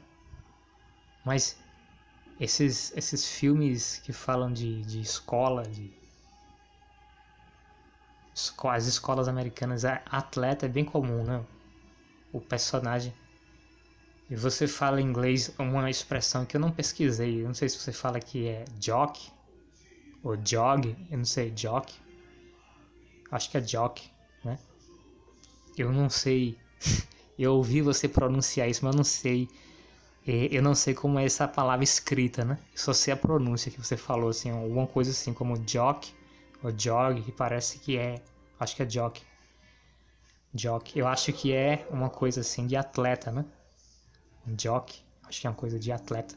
[1.24, 1.58] Mas
[2.42, 5.92] esses, esses filmes que falam de, de escola, de
[8.64, 11.44] as escolas americanas, atleta é bem comum, né?
[12.32, 13.14] O personagem.
[14.28, 17.42] E você fala em inglês uma expressão que eu não pesquisei.
[17.42, 19.30] Eu não sei se você fala que é jock
[20.20, 21.94] ou jog, eu não sei, jock.
[23.30, 24.10] Acho que é jock,
[24.42, 24.58] né?
[25.76, 26.58] Eu não sei.
[27.38, 29.48] eu ouvi você pronunciar isso, mas eu não sei
[30.26, 32.58] eu não sei como é essa palavra escrita, né?
[32.74, 36.12] Só sei a pronúncia que você falou, assim, alguma coisa assim como jock
[36.62, 38.22] ou jog, que parece que é,
[38.58, 39.20] acho que é jock.
[40.54, 40.98] Jock.
[40.98, 43.44] Eu acho que é uma coisa assim de atleta, né?
[44.46, 45.02] Jock.
[45.24, 46.36] Acho que é uma coisa de atleta.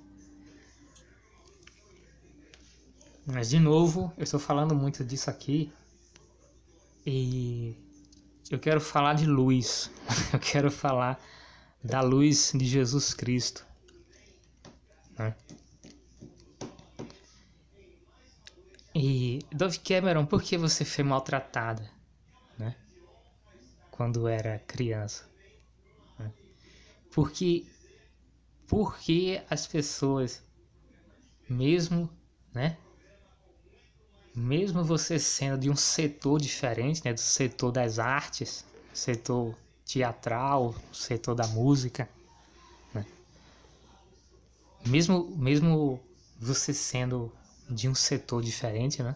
[3.26, 5.72] Mas de novo, eu estou falando muito disso aqui.
[7.06, 7.76] E
[8.50, 9.92] eu quero falar de luz.
[10.34, 11.20] Eu quero falar
[11.84, 13.66] da luz de Jesus Cristo.
[15.18, 15.36] Né?
[18.94, 21.90] E Dove Cameron, por que você foi maltratada,
[22.58, 22.76] né?
[23.92, 25.30] Quando era criança?
[26.18, 26.32] Né?
[27.12, 27.66] Porque,
[28.68, 30.42] porque as pessoas,
[31.50, 32.10] mesmo,
[32.54, 32.78] né?
[34.34, 37.14] Mesmo você sendo de um setor diferente, né?
[37.14, 42.10] Do setor das artes, setor teatral, setor da música?
[44.88, 46.00] Mesmo, mesmo
[46.40, 47.32] você sendo
[47.70, 49.16] de um setor diferente, né?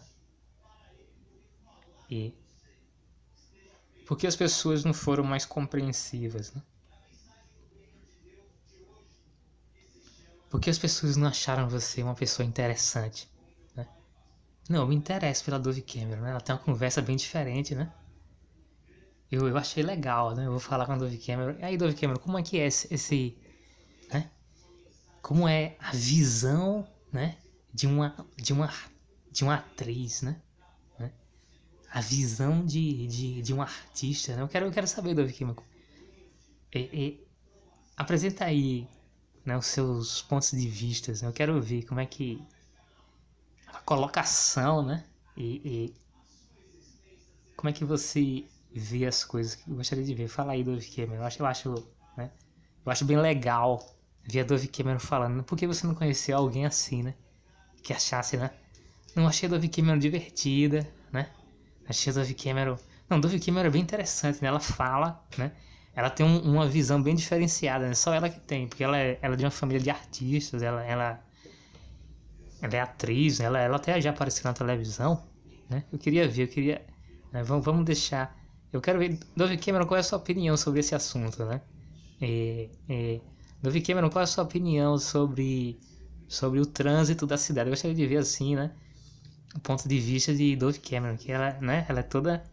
[2.10, 2.34] E
[4.04, 6.60] porque as pessoas não foram mais compreensivas, né?
[10.50, 13.28] Porque as pessoas não acharam você uma pessoa interessante,
[13.76, 13.86] né?
[14.68, 16.30] Não, eu me interesso pela Dove Cameron, né?
[16.30, 17.92] Ela tem uma conversa bem diferente, né?
[19.30, 20.46] Eu, eu achei legal, né?
[20.46, 21.56] Eu vou falar com a Dove Cameron.
[21.60, 23.38] E aí, Dove Cameron, como é que é esse, esse
[24.12, 24.28] né?
[25.22, 27.36] Como é a visão, né?
[27.72, 28.72] de uma de uma
[29.30, 30.40] de uma atriz, né?
[30.98, 31.12] né?
[31.90, 34.42] A visão de, de, de um artista, né?
[34.42, 35.64] Eu quero eu quero saber do Kimiko.
[36.74, 37.26] E, e,
[37.96, 38.88] apresenta aí
[39.44, 41.12] né, os seus pontos de vista.
[41.12, 41.28] Né?
[41.28, 42.42] Eu quero ver como é que
[43.68, 45.04] a colocação, né?
[45.36, 45.94] E, e
[47.56, 50.28] como é que você vê as coisas que eu gostaria de ver.
[50.28, 51.16] Fala aí, Dove Cameron.
[51.16, 51.74] Eu acho, eu acho,
[52.16, 52.30] né?
[52.84, 55.42] Eu acho bem legal ver a Dove Cameron falando.
[55.42, 57.14] Por que você não conheceu alguém assim, né?
[57.82, 58.50] que achasse, né?
[59.14, 61.28] Não achei a Dove Cameron divertida, né?
[61.88, 62.78] Achei a Dove Cameron...
[63.08, 64.48] Não, Dove Cameron é bem interessante, né?
[64.48, 65.52] Ela fala, né?
[65.94, 67.94] Ela tem um, uma visão bem diferenciada, né?
[67.94, 70.84] Só ela que tem, porque ela é, ela é de uma família de artistas, ela,
[70.84, 71.20] ela,
[72.62, 73.46] ela é atriz, né?
[73.46, 75.24] ela, ela até já apareceu na televisão,
[75.68, 75.84] né?
[75.92, 76.86] Eu queria ver, eu queria...
[77.32, 77.42] Né?
[77.42, 78.38] Vamos, vamos deixar...
[78.72, 81.60] Eu quero ver, Dove Cameron, qual é a sua opinião sobre esse assunto, né?
[82.22, 83.20] É, é,
[83.62, 85.78] Dove Cameron, qual é a sua opinião sobre
[86.30, 87.68] sobre o trânsito da cidade.
[87.68, 88.70] Eu gostaria de ver assim, né?
[89.54, 91.84] O ponto de vista de Dove Cameron, que ela, né?
[91.88, 92.44] Ela é toda.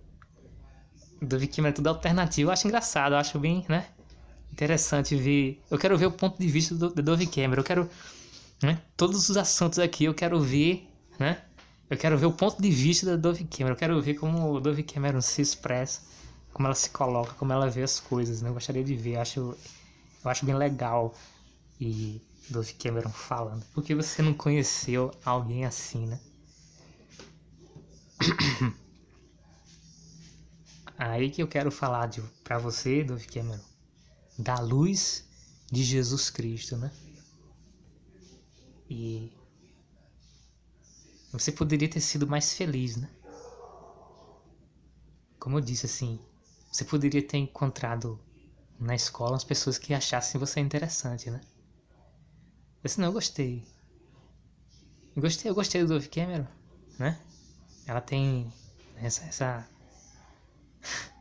[1.21, 2.49] Dove Cameron é toda alternativa.
[2.49, 3.85] Eu acho engraçado, eu acho bem, né?
[4.51, 5.61] Interessante ver.
[5.69, 7.61] Eu quero ver o ponto de vista do, Dove Cameron.
[7.61, 7.89] Eu quero.
[8.63, 8.81] Né?
[8.97, 10.89] Todos os assuntos aqui eu quero ver,
[11.19, 11.39] né?
[11.87, 13.73] Eu quero ver o ponto de vista da Dove Cameron.
[13.73, 16.01] Eu quero ver como o Dove Cameron se expressa,
[16.51, 18.41] como ela se coloca, como ela vê as coisas.
[18.41, 18.49] Né?
[18.49, 19.13] Eu gostaria de ver.
[19.13, 19.57] Eu acho,
[20.27, 21.15] eu acho bem legal.
[21.79, 23.65] E Dove Cameron falando.
[23.67, 26.19] Por que você não conheceu alguém assim, né?
[30.97, 33.63] Aí que eu quero falar de, pra você, Dove Cameron,
[34.37, 35.23] da luz
[35.71, 36.91] de Jesus Cristo, né?
[38.89, 39.31] E
[41.31, 43.09] você poderia ter sido mais feliz, né?
[45.39, 46.19] Como eu disse, assim,
[46.71, 48.19] você poderia ter encontrado
[48.79, 51.41] na escola as pessoas que achassem você interessante, né?
[52.83, 53.63] Esse não, eu gostei.
[55.15, 56.47] Eu gostei, eu gostei do Dove Cameron,
[56.99, 57.19] né?
[57.85, 58.51] Ela tem
[58.95, 59.67] essa, essa...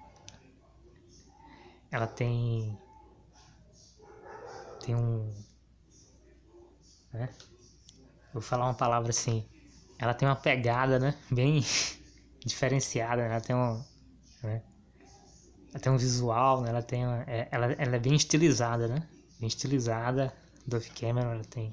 [1.91, 2.79] ela tem
[4.81, 5.35] tem um
[7.13, 7.29] né?
[8.33, 9.45] Vou falar uma palavra assim.
[9.99, 11.15] Ela tem uma pegada, né?
[11.31, 11.61] Bem
[12.45, 13.31] diferenciada, né?
[13.31, 13.83] Ela tem um,
[14.43, 14.63] né?
[15.81, 16.71] Tem um visual, né?
[16.71, 19.07] Ela tem é, ela, ela é bem estilizada, né?
[19.39, 20.33] Bem estilizada
[20.67, 21.73] Dove Cameron, ela tem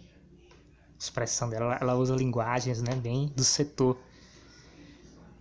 [1.00, 3.98] expressão dela, ela usa linguagens, né, bem do setor.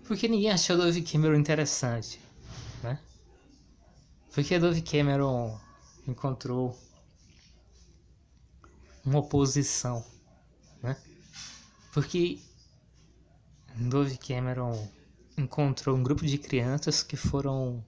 [0.04, 2.18] Porque ninguém achou Dove Cameron interessante,
[2.82, 2.98] né?
[4.32, 5.58] Porque Dove Cameron
[6.08, 6.76] encontrou
[9.04, 10.04] uma oposição,
[10.82, 10.96] né?
[11.92, 12.40] Porque
[13.76, 14.88] Dove Cameron
[15.36, 17.84] encontrou um grupo de crianças que foram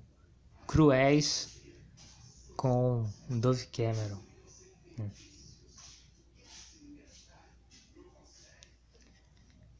[0.66, 1.60] cruéis
[2.56, 4.20] com Dove Cameron.
[4.98, 5.10] Né?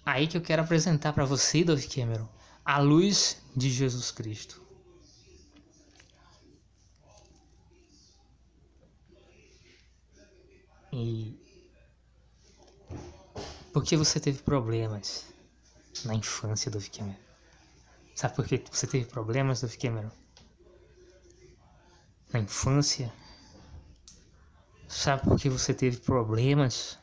[0.05, 2.29] Aí que eu quero apresentar para você, Dove Cameron,
[2.65, 4.63] a luz de Jesus Cristo.
[10.93, 11.37] E
[13.73, 15.27] por que você teve problemas
[16.05, 17.19] na infância, Dove Cameron?
[18.15, 20.24] Sabe por que você teve problemas, Dove Cameron?
[22.35, 23.13] Na infância?
[24.89, 26.99] Sabe por que você teve problemas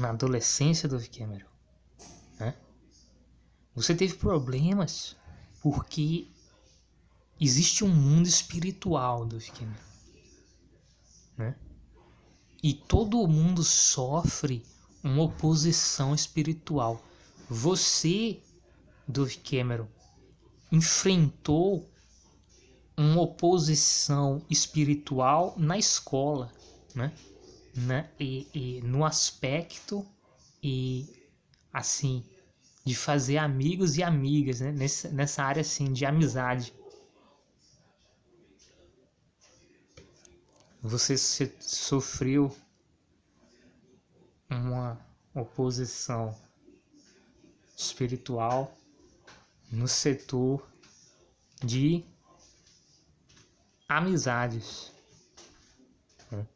[0.00, 1.46] na adolescência, Dove Cameron?
[3.76, 5.16] Você teve problemas
[5.62, 6.26] porque
[7.40, 9.84] existe um mundo espiritual do Cameron,
[11.36, 11.56] né?
[12.60, 14.66] E todo mundo sofre
[15.00, 17.00] uma oposição espiritual.
[17.48, 18.42] Você,
[19.06, 19.86] Dove Cameron,
[20.72, 21.88] enfrentou
[22.98, 26.52] uma oposição espiritual na escola,
[26.92, 27.12] né?
[27.72, 28.10] né?
[28.18, 30.04] E, e no aspecto
[30.60, 31.06] e
[31.72, 32.24] assim
[32.84, 34.72] de fazer amigos e amigas, né?
[34.72, 36.74] Nessa, nessa área assim de amizade.
[40.82, 41.16] Você
[41.60, 42.54] sofreu
[44.50, 44.98] uma
[45.34, 46.34] oposição
[47.76, 48.76] espiritual
[49.70, 50.66] no setor
[51.62, 52.04] de
[53.88, 54.92] amizades.
[56.30, 56.46] Né?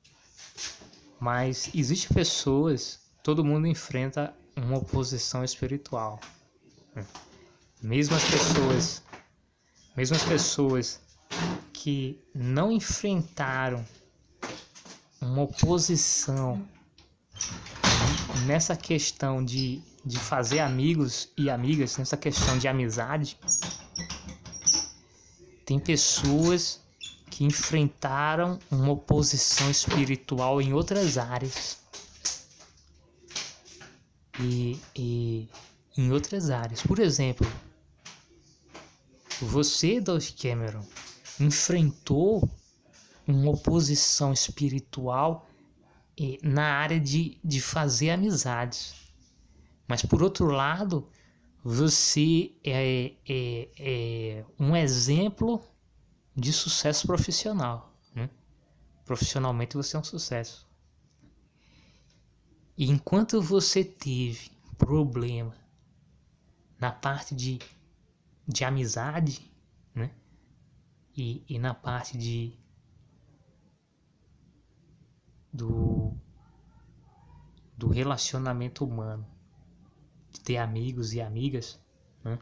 [1.19, 6.21] Mas existem pessoas, todo mundo enfrenta uma oposição espiritual.
[6.95, 7.07] Né?
[7.83, 9.03] Mesmo as pessoas,
[9.97, 11.01] mesmo as pessoas
[11.73, 13.85] que não enfrentaram
[15.21, 16.63] uma oposição
[18.47, 23.39] nessa questão de, de fazer amigos e amigas, nessa questão de amizade,
[25.65, 26.82] tem pessoas
[27.33, 31.79] que enfrentaram uma oposição espiritual em outras áreas.
[34.39, 35.49] E, e
[35.97, 36.83] em outras áreas.
[36.83, 37.51] Por exemplo,
[39.41, 40.85] você, Dove Cameron,
[41.41, 42.47] enfrentou
[43.27, 45.49] uma oposição espiritual
[46.43, 48.95] na área de, de fazer amizades.
[49.89, 51.09] Mas por outro lado,
[51.65, 55.72] você é, é, é um exemplo
[56.35, 57.95] de sucesso profissional.
[58.15, 58.29] Né?
[59.05, 60.69] Profissionalmente você é um sucesso.
[62.77, 65.55] E enquanto você teve problema
[66.79, 67.59] na parte de,
[68.49, 69.51] de amizade,
[69.95, 70.11] né?
[71.17, 72.59] E, e na parte de
[75.53, 76.17] do,
[77.77, 79.27] do relacionamento humano,
[80.33, 81.79] de ter amigos e amigas,
[82.25, 82.39] né?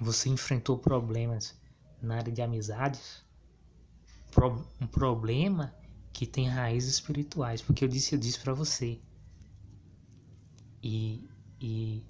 [0.00, 1.57] Você enfrentou problemas
[2.00, 3.24] na área de amizades,
[4.80, 5.74] um problema
[6.12, 8.98] que tem raízes espirituais, porque eu disse, eu disse para você.
[10.82, 11.28] E,
[11.60, 12.04] e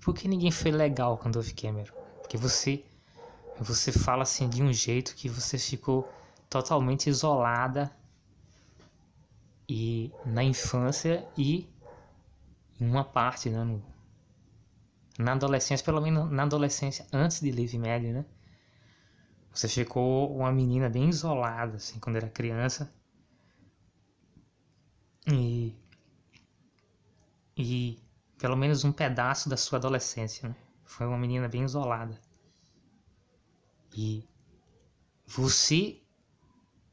[0.00, 1.92] por que ninguém foi legal com Dove Cameron?
[2.20, 2.84] Porque você
[3.60, 6.10] você fala assim de um jeito que você ficou
[6.48, 7.94] totalmente isolada
[9.68, 11.68] e na infância e
[12.80, 13.82] em uma parte, né, no,
[15.18, 18.24] na adolescência, pelo menos na adolescência antes de Live Médio, né?
[19.52, 22.92] Você ficou uma menina bem isolada, assim, quando era criança.
[25.26, 25.74] E.
[27.56, 27.98] E.
[28.38, 30.56] Pelo menos um pedaço da sua adolescência, né?
[30.84, 32.18] Foi uma menina bem isolada.
[33.96, 34.24] E.
[35.26, 36.00] Você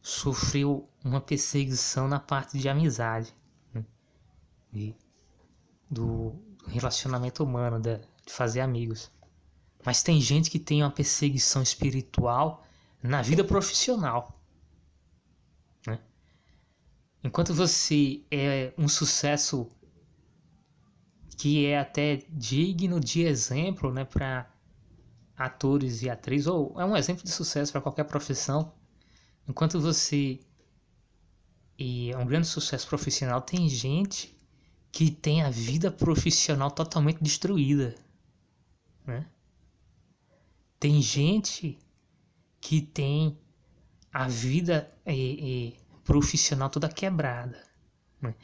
[0.02, 3.36] sofreu uma perseguição na parte de amizade.
[3.74, 3.86] Né?
[4.74, 4.96] E
[5.90, 6.36] do
[6.68, 9.12] relacionamento humano, de fazer amigos.
[9.88, 12.68] Mas tem gente que tem uma perseguição espiritual
[13.02, 14.38] na vida profissional.
[15.88, 15.98] Né?
[17.24, 19.66] Enquanto você é um sucesso
[21.38, 24.54] que é até digno de exemplo né, para
[25.38, 28.74] atores e atrizes, ou é um exemplo de sucesso para qualquer profissão,
[29.48, 30.38] enquanto você
[31.80, 34.38] é um grande sucesso profissional, tem gente
[34.92, 37.96] que tem a vida profissional totalmente destruída.
[39.06, 39.26] Né?
[40.80, 41.78] Tem gente
[42.62, 43.38] que tem
[44.12, 45.74] a vida é, é,
[46.04, 47.64] profissional toda quebrada.
[48.22, 48.36] Né?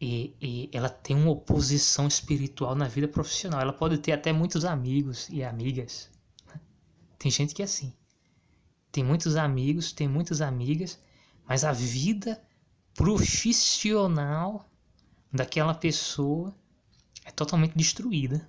[0.00, 3.60] E, e, ela tem uma oposição espiritual na vida profissional.
[3.60, 6.10] Ela pode ter até muitos amigos e amigas.
[6.46, 6.60] Né?
[7.18, 7.92] Tem gente que é assim.
[8.90, 10.98] Tem muitos amigos, tem muitas amigas,
[11.46, 12.42] mas a vida
[12.94, 14.68] profissional
[15.32, 16.54] daquela pessoa
[17.24, 18.48] é totalmente destruída.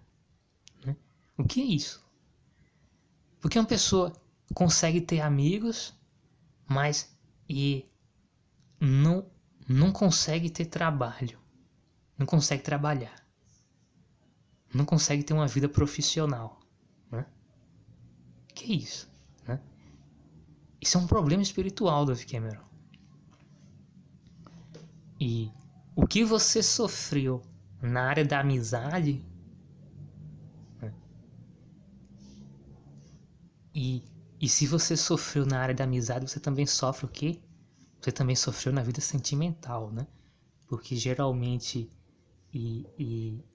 [0.83, 0.95] Né?
[1.37, 2.03] O que é isso?
[3.41, 4.13] Porque uma pessoa
[4.53, 5.93] consegue ter amigos,
[6.67, 7.13] mas
[7.49, 7.85] e
[8.79, 9.25] não
[9.67, 11.39] não consegue ter trabalho,
[12.17, 13.15] não consegue trabalhar,
[14.73, 16.59] não consegue ter uma vida profissional,
[17.09, 17.25] né?
[18.53, 19.09] Que isso,
[19.47, 19.61] né?
[20.79, 22.65] Isso é um problema espiritual, Dove Cameron.
[25.19, 25.51] E
[25.95, 27.41] o que você sofreu
[27.81, 29.23] na área da amizade
[33.73, 34.03] E,
[34.39, 37.39] e se você sofreu na área da amizade, você também sofre o quê?
[38.01, 40.07] Você também sofreu na vida sentimental, né?
[40.67, 41.89] Porque geralmente
[42.53, 43.45] e, e,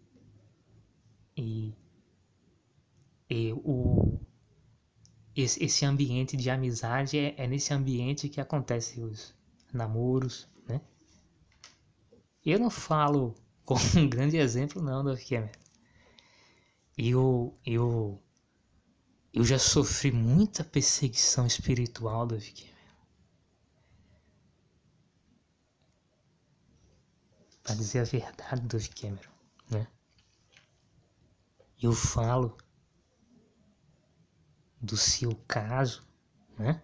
[1.36, 1.74] e,
[3.28, 4.18] e o,
[5.34, 9.34] esse, esse ambiente de amizade é, é nesse ambiente que acontece os
[9.72, 10.80] namoros, né?
[12.44, 15.50] Eu não falo como um grande exemplo não do Cameron.
[16.96, 18.22] Eu, eu,
[19.36, 22.74] eu já sofri muita perseguição espiritual do Cameron.
[27.62, 29.30] Para dizer a verdade do Cameron,
[29.70, 29.86] né?
[31.82, 32.56] Eu falo
[34.80, 36.08] do seu caso,
[36.58, 36.82] né?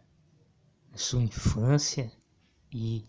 [0.90, 2.12] Da sua infância
[2.70, 3.09] e,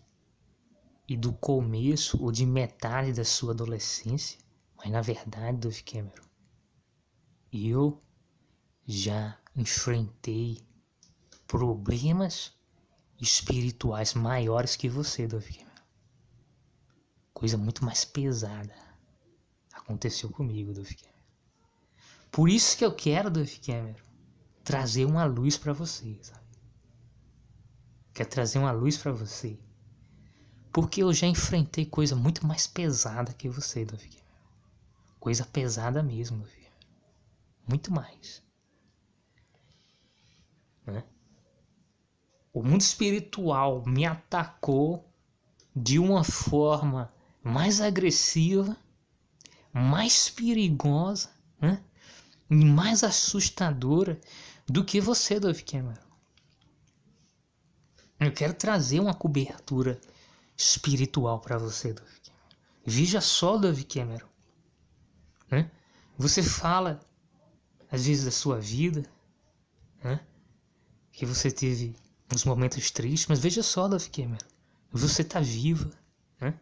[1.06, 4.38] e do começo ou de metade da sua adolescência,
[4.78, 6.24] mas na verdade, Dove Cameron,
[7.52, 8.00] eu
[8.86, 10.62] já enfrentei
[11.46, 12.52] problemas
[13.20, 15.70] espirituais maiores que você, Cameron.
[17.32, 18.74] Coisa muito mais pesada
[19.72, 21.14] aconteceu comigo, Cameron.
[22.30, 24.00] Por isso que eu quero, Dove Cameron,
[24.64, 26.44] trazer uma luz para você, sabe?
[28.12, 29.58] Quer trazer uma luz para você.
[30.72, 34.24] Porque eu já enfrentei coisa muito mais pesada que você, Dove Cameron.
[35.20, 36.68] Coisa pesada mesmo, Dove
[37.68, 38.42] Muito mais.
[40.86, 41.02] Né?
[42.52, 45.08] O mundo espiritual me atacou
[45.74, 47.12] de uma forma
[47.42, 48.76] mais agressiva,
[49.72, 51.30] mais perigosa,
[51.60, 51.82] né?
[52.50, 54.20] e mais assustadora
[54.66, 56.02] do que você, Dove Cameron.
[58.20, 60.00] Eu quero trazer uma cobertura
[60.56, 62.56] espiritual para você, Dove Cameron.
[62.86, 64.28] Veja só, Dove Cameron.
[65.50, 65.70] Né?
[66.16, 67.00] Você fala,
[67.90, 69.04] às vezes, da sua vida,
[70.02, 70.20] né?
[71.14, 71.94] Que você teve
[72.32, 74.46] uns momentos tristes, mas veja só, Dove Cameron.
[74.90, 75.90] Você está viva.
[76.40, 76.58] Né?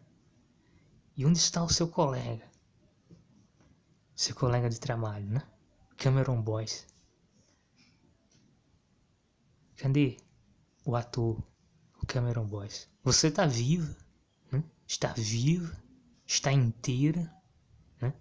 [1.17, 2.47] E onde está o seu colega?
[4.15, 5.41] Seu colega de trabalho, né?
[5.97, 6.85] Cameron Boyce.
[9.75, 10.17] Cadê
[10.85, 11.41] o ator,
[12.01, 12.87] o Cameron Boyce?
[13.03, 13.97] Você está viva,
[14.51, 14.63] né?
[14.85, 15.75] está viva,
[16.27, 17.33] está inteira,
[17.99, 18.13] né?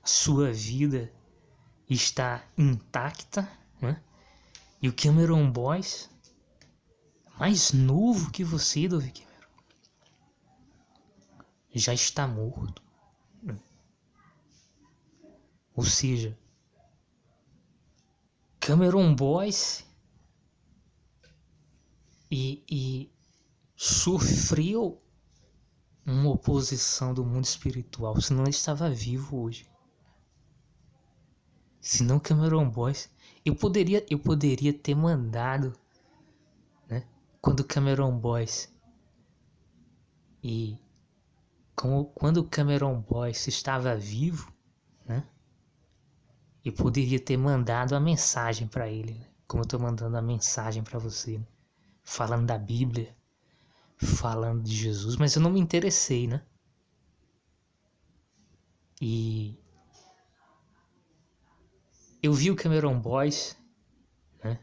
[0.00, 1.12] a sua vida
[1.88, 4.00] está intacta, né?
[4.82, 6.08] E o Cameron Boyce,
[7.38, 9.32] mais novo que você, Dove Cameron,
[11.72, 12.82] já está morto.
[15.74, 16.36] Ou seja,
[18.60, 19.84] Cameron Boyce
[22.30, 23.12] e, e
[23.76, 25.00] sofreu
[26.04, 29.70] uma oposição do mundo espiritual, senão ele estava vivo hoje.
[31.80, 33.08] Senão Cameron Boyce,
[33.44, 35.72] eu poderia, eu poderia ter mandado,
[36.88, 37.04] né?
[37.40, 38.68] Quando Cameron Boyce
[40.42, 40.78] e
[41.74, 44.52] como, quando Cameron Boyce estava vivo,
[45.04, 45.26] né?
[46.64, 49.26] Eu poderia ter mandado a mensagem para ele, né?
[49.46, 51.38] como eu estou mandando a mensagem para você.
[51.38, 51.46] Né?
[52.02, 53.14] falando da Bíblia,
[53.96, 56.42] falando de Jesus, mas eu não me interessei, né?
[59.00, 59.58] E
[62.22, 63.56] eu vi o Cameron Boys,
[64.42, 64.58] né?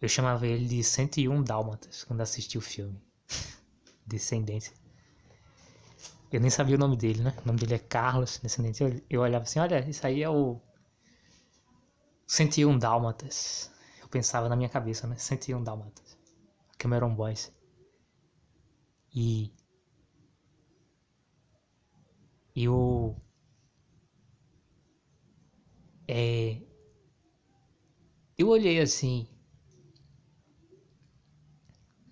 [0.00, 3.00] Eu chamava ele de 101 Dálmatas quando assisti o filme.
[4.06, 4.74] Descendência.
[6.32, 7.36] Eu nem sabia o nome dele, né?
[7.42, 8.84] O nome dele é Carlos, Descendência.
[8.84, 10.60] Eu, eu olhava assim, olha, isso aí é o
[12.26, 13.70] 101 Dálmatas
[14.10, 15.16] pensava na minha cabeça, né?
[15.16, 16.18] 101 Dálmatas.
[16.76, 17.52] Cameron Boys.
[19.14, 19.52] E.
[22.54, 23.16] Eu.
[26.10, 26.60] É.
[28.36, 29.28] Eu olhei assim.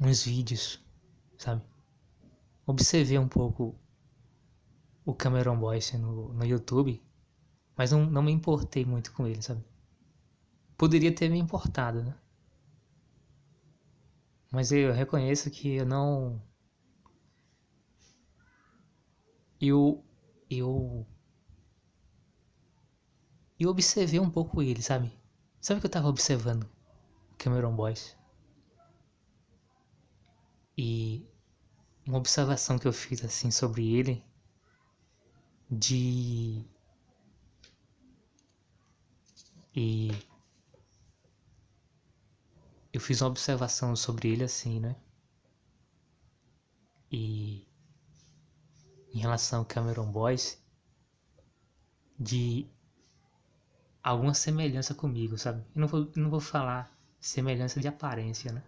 [0.01, 0.81] Uns vídeos,
[1.37, 1.63] sabe?
[2.67, 3.77] Observei um pouco
[5.05, 7.03] o Cameron Boyce no, no YouTube,
[7.77, 9.65] mas não, não me importei muito com ele, sabe?
[10.79, 12.15] poderia ter me importado, né?
[14.51, 16.41] Mas eu reconheço que eu não.
[19.61, 20.03] Eu.
[20.49, 21.05] Eu.
[23.59, 25.13] Eu observei um pouco ele, sabe?
[25.61, 26.69] Sabe o que eu tava observando?
[27.37, 28.17] Cameron Boyce.
[30.77, 31.27] E
[32.07, 34.25] uma observação que eu fiz assim sobre ele
[35.71, 36.65] de
[39.75, 40.11] e
[42.93, 44.97] eu fiz uma observação sobre ele assim, né?
[47.11, 47.67] E
[49.13, 50.59] em relação ao Cameron Boyce,
[52.19, 52.69] de
[54.11, 55.65] alguma semelhança comigo, sabe?
[55.75, 56.91] Eu não vou, não vou falar
[57.21, 58.63] semelhança de aparência, né?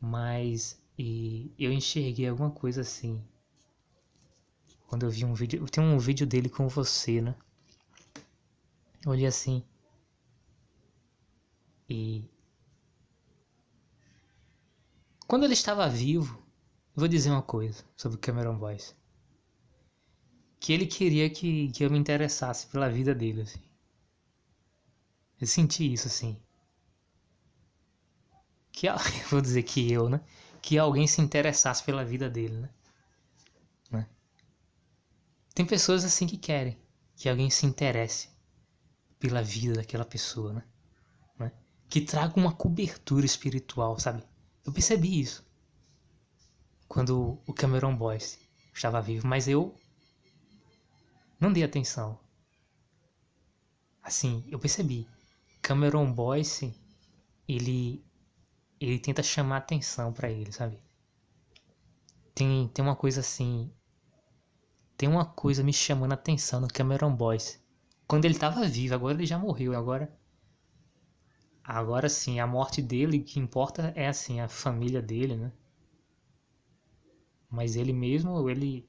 [0.00, 3.22] Mas e eu enxerguei alguma coisa assim.
[4.86, 7.34] Quando eu vi um vídeo, tenho um vídeo dele com você, né?
[9.06, 9.62] Olhei assim,
[11.88, 12.22] E
[15.26, 16.42] quando ele estava vivo,
[16.94, 18.94] vou dizer uma coisa sobre Cameron Boyce.
[20.60, 23.60] Que ele queria que, que eu me interessasse pela vida dele, assim.
[25.40, 26.40] Eu senti isso, assim.
[28.72, 28.86] Que,
[29.30, 30.20] vou dizer que eu, né?
[30.60, 32.70] Que alguém se interessasse pela vida dele, né?
[33.90, 34.08] né?
[35.54, 36.78] Tem pessoas assim que querem
[37.16, 38.28] que alguém se interesse
[39.18, 40.62] pela vida daquela pessoa, né?
[41.38, 41.52] né?
[41.88, 44.22] Que traga uma cobertura espiritual, sabe?
[44.64, 45.44] Eu percebi isso
[46.86, 48.38] quando o Cameron Boyce
[48.72, 49.74] estava vivo, mas eu
[51.38, 52.18] não dei atenção.
[54.02, 55.06] Assim, eu percebi.
[55.62, 56.74] Cameron Boyce,
[57.48, 58.04] ele
[58.80, 60.78] ele tenta chamar atenção para ele, sabe?
[62.34, 63.70] Tem tem uma coisa assim,
[64.96, 67.60] tem uma coisa me chamando atenção no Cameron Boyce.
[68.06, 70.12] Quando ele estava vivo, agora ele já morreu, agora
[71.62, 75.52] agora sim, a morte dele, que importa é assim, a família dele, né?
[77.50, 78.88] Mas ele mesmo, ele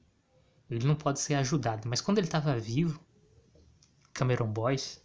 [0.70, 1.88] ele não pode ser ajudado.
[1.88, 3.00] Mas quando ele estava vivo,
[4.12, 5.00] Cameron Boyce,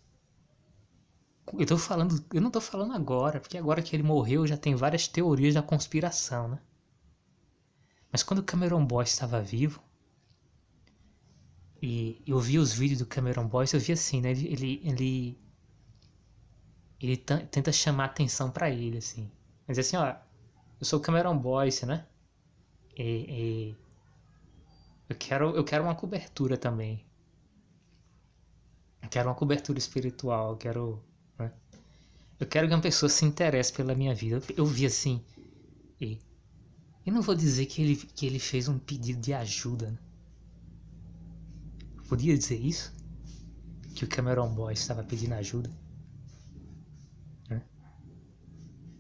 [1.54, 4.76] eu tô falando, eu não tô falando agora, porque agora que ele morreu já tem
[4.76, 6.60] várias teorias da conspiração, né?
[8.12, 9.82] Mas quando Cameron Boyce estava vivo,
[11.82, 14.32] e eu vi os vídeos do Cameron Boyce, eu vi assim, né?
[14.32, 15.40] Ele, ele, ele,
[17.00, 19.30] ele tenta chamar atenção para ele, assim.
[19.68, 20.16] Mas assim, ó,
[20.80, 22.06] eu sou o Cameron Boyce, né?
[22.98, 23.78] E, e,
[25.10, 27.06] eu quero, eu quero uma cobertura também.
[29.02, 31.04] Eu quero uma cobertura espiritual, eu quero?
[32.40, 34.36] Eu quero que uma pessoa se interesse pela minha vida.
[34.36, 35.24] Eu, eu vi assim,
[36.00, 36.20] e
[37.06, 40.00] eu não vou dizer que ele, que ele fez um pedido de ajuda, né?
[42.08, 42.94] Podia dizer isso?
[43.96, 45.72] Que o Cameron Boy estava pedindo ajuda?
[47.50, 47.64] Né?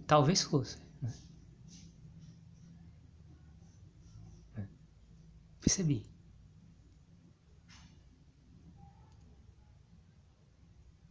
[0.07, 0.77] Talvez fosse.
[1.01, 1.13] Né?
[4.55, 4.69] né?
[5.59, 6.05] Percebi.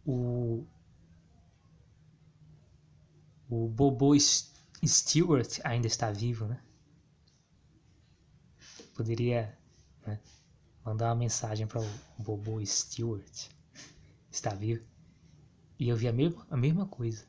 [0.06, 0.66] O,
[3.48, 6.60] o Bobo Stewart ainda está vivo, né?
[8.94, 9.56] Poderia
[10.06, 10.20] né?
[10.84, 11.88] mandar uma mensagem para o
[12.18, 13.48] Bobo Stewart.
[14.30, 14.84] Está vivo?
[15.78, 17.24] E eu vi a mesma, a mesma coisa.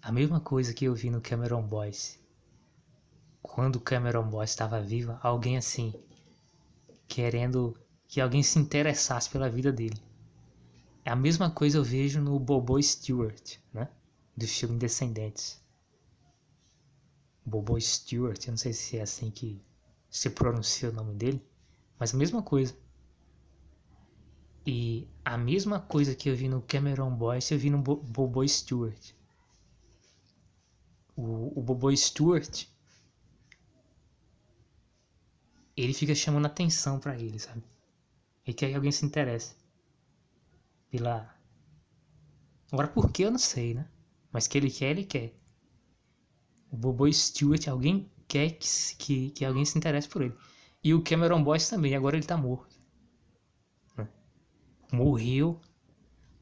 [0.00, 2.18] A mesma coisa que eu vi no Cameron Boyce.
[3.40, 5.92] Quando o Cameron Boyce estava vivo, alguém assim,
[7.06, 7.76] querendo
[8.06, 10.00] que alguém se interessasse pela vida dele.
[11.04, 13.88] É a mesma coisa eu vejo no Bobo Stewart, né?
[14.36, 15.60] Do filme Descendentes.
[17.44, 19.60] Bobo Stewart, eu não sei se é assim que
[20.08, 21.44] se pronuncia o nome dele,
[21.98, 22.76] mas a mesma coisa.
[24.64, 29.12] E a mesma coisa que eu vi no Cameron Boyce, eu vi no Bobo Stewart.
[31.16, 32.66] O, o Bobo Stewart,
[35.76, 37.62] ele fica chamando atenção para ele, sabe?
[38.46, 39.61] Ele quer que alguém se interesse
[40.92, 41.34] pela.
[42.70, 43.88] Agora por que eu não sei, né?
[44.30, 45.34] Mas que ele quer, ele quer.
[46.70, 48.66] O Bobo Stewart, alguém quer que,
[48.98, 50.34] que, que alguém se interesse por ele.
[50.84, 52.76] E o Cameron Boyce também, agora ele tá morto.
[53.96, 54.08] Né?
[54.92, 55.60] Morreu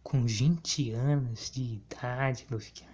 [0.02, 2.88] com 20 anos de idade, meu filho.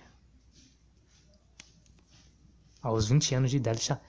[2.83, 4.01] Aos 20 anos de idade já.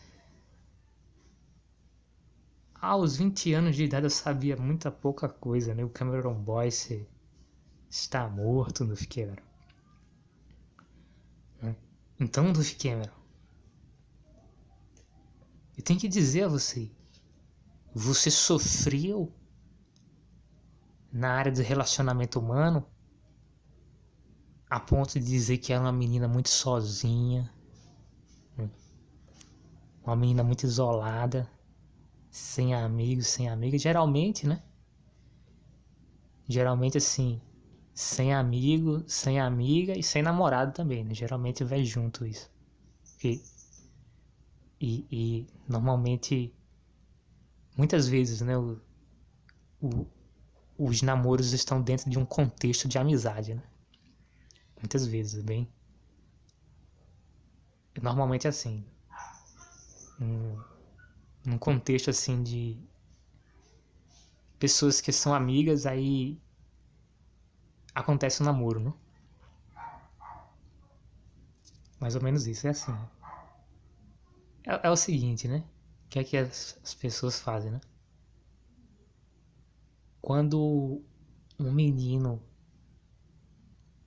[2.75, 5.83] Aos 20 anos de idade eu sabia muita pouca coisa, né?
[5.83, 7.07] O Cameron Boyce
[7.89, 9.43] está morto, no Cameron.
[11.61, 11.75] Né?
[12.19, 13.15] Então, Duff Cameron,
[15.77, 16.91] eu tenho que dizer a você:
[17.93, 19.33] você sofreu
[21.11, 22.85] na área do relacionamento humano
[24.69, 27.49] a ponto de dizer que era uma menina muito sozinha,
[28.57, 28.69] né?
[30.03, 31.49] uma menina muito isolada,
[32.29, 33.77] sem amigos, sem amiga.
[33.77, 34.61] Geralmente, né?
[36.47, 37.41] Geralmente assim,
[37.97, 41.15] sem amigo, sem amiga e sem namorado também, né?
[41.15, 42.47] Geralmente vai junto isso.
[43.03, 43.41] Porque
[44.79, 46.53] e, e normalmente,
[47.75, 48.79] muitas vezes, né, o,
[49.81, 50.05] o,
[50.77, 53.63] os namoros estão dentro de um contexto de amizade, né?
[54.79, 55.67] Muitas vezes, bem.
[57.99, 58.85] Normalmente é assim.
[60.21, 60.61] Um,
[61.43, 62.77] num contexto assim de
[64.59, 66.39] pessoas que são amigas, aí
[67.97, 68.93] acontece o um namoro, né?
[71.99, 72.95] Mais ou menos isso, é assim.
[74.65, 75.63] É, é o seguinte, né?
[76.05, 77.81] O que é que as, as pessoas fazem, né?
[80.21, 81.01] Quando
[81.59, 82.41] um menino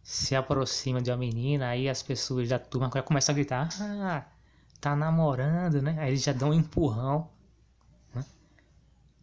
[0.05, 4.25] se aproxima de uma menina, aí as pessoas da turma começam a gritar: Ah,
[4.81, 5.97] tá namorando, né?
[5.99, 7.29] Aí eles já dão um empurrão.
[8.15, 8.25] Né?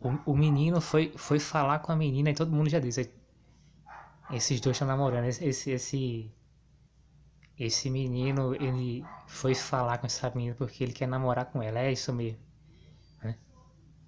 [0.02, 3.10] O, o menino foi, foi falar com a menina e todo mundo já disse:
[4.32, 5.26] Esses dois estão namorando.
[5.26, 6.32] Esse, esse,
[7.58, 11.80] esse menino, ele foi falar com essa menina porque ele quer namorar com ela.
[11.80, 12.40] É isso mesmo.
[13.24, 13.36] Né?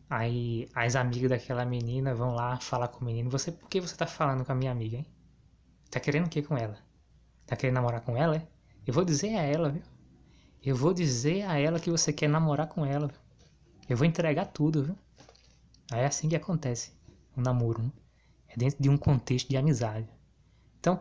[0.10, 3.96] Aí as amigas daquela menina vão lá falar com o menino: Você, por que você
[3.96, 5.06] tá falando com a minha amiga, hein?
[5.90, 6.78] Tá querendo o que com ela?
[7.46, 8.48] Tá querendo namorar com ela, é?
[8.86, 9.82] Eu vou dizer a ela, viu?
[10.62, 13.10] Eu vou dizer a ela que você quer namorar com ela.
[13.88, 14.96] Eu vou entregar tudo, viu?
[15.92, 16.92] Aí é assim que acontece
[17.36, 17.92] o um namoro, né?
[18.50, 20.10] É dentro de um contexto de amizade.
[20.80, 21.00] Então,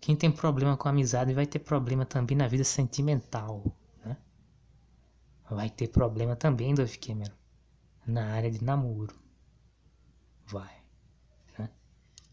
[0.00, 3.64] quem tem problema com amizade vai ter problema também na vida sentimental,
[4.04, 4.16] né?
[5.50, 7.34] Vai ter problema também, Dove Cameron,
[8.06, 9.14] na área de namoro.
[10.46, 10.82] Vai.
[11.58, 11.68] Né?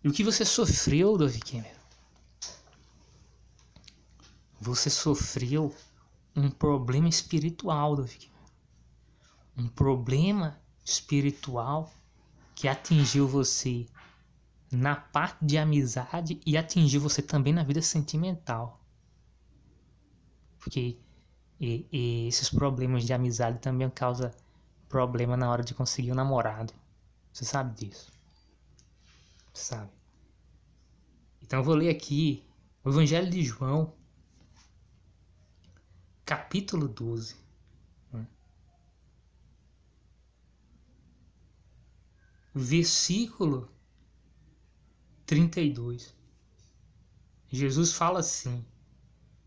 [0.03, 1.75] E o que você sofreu, Dove Cameron?
[4.61, 5.75] Você sofreu
[6.35, 8.31] um problema espiritual, Dove
[9.57, 11.91] Um problema espiritual
[12.53, 13.85] que atingiu você
[14.75, 18.81] na parte de amizade e atingiu você também na vida sentimental.
[20.59, 20.97] Porque
[21.59, 24.31] e, e esses problemas de amizade também causam
[24.89, 26.73] problema na hora de conseguir um namorado.
[27.31, 28.11] Você sabe disso.
[29.53, 29.91] Você sabe.
[31.41, 32.43] Então eu vou ler aqui
[32.83, 33.93] o Evangelho de João,
[36.25, 37.35] capítulo 12.
[38.11, 38.27] Né?
[42.53, 43.74] Versículo
[45.25, 46.13] 32.
[47.49, 48.65] Jesus fala assim: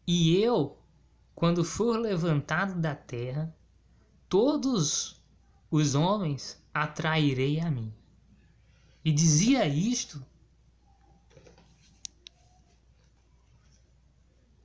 [0.06, 0.78] E eu,
[1.34, 3.54] quando for levantado da terra,
[4.28, 5.22] todos
[5.70, 7.92] os homens atrairei a mim.
[9.04, 10.24] E dizia isto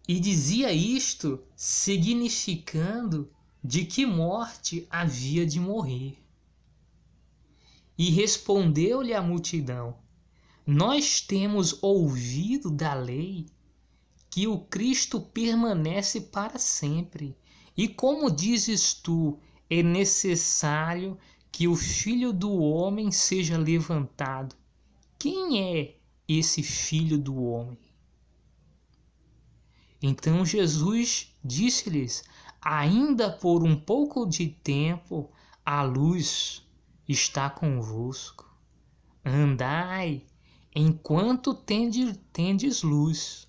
[0.08, 3.32] E dizia isto significando
[3.64, 6.22] de que morte havia de morrer.
[7.98, 9.98] E respondeu-lhe a multidão:
[10.66, 13.48] Nós temos ouvido da lei
[14.30, 17.38] que o Cristo permanece para sempre.
[17.76, 19.38] E como dizes tu,
[19.70, 21.18] é necessário
[21.52, 24.56] que o Filho do Homem seja levantado.
[25.20, 25.98] Quem é
[26.28, 27.78] esse Filho do Homem?
[30.02, 32.24] Então Jesus disse-lhes:
[32.62, 35.30] Ainda por um pouco de tempo
[35.66, 36.66] a luz
[37.08, 38.50] está convosco.
[39.26, 40.26] Andai
[40.76, 43.48] enquanto tendes, tendes luz,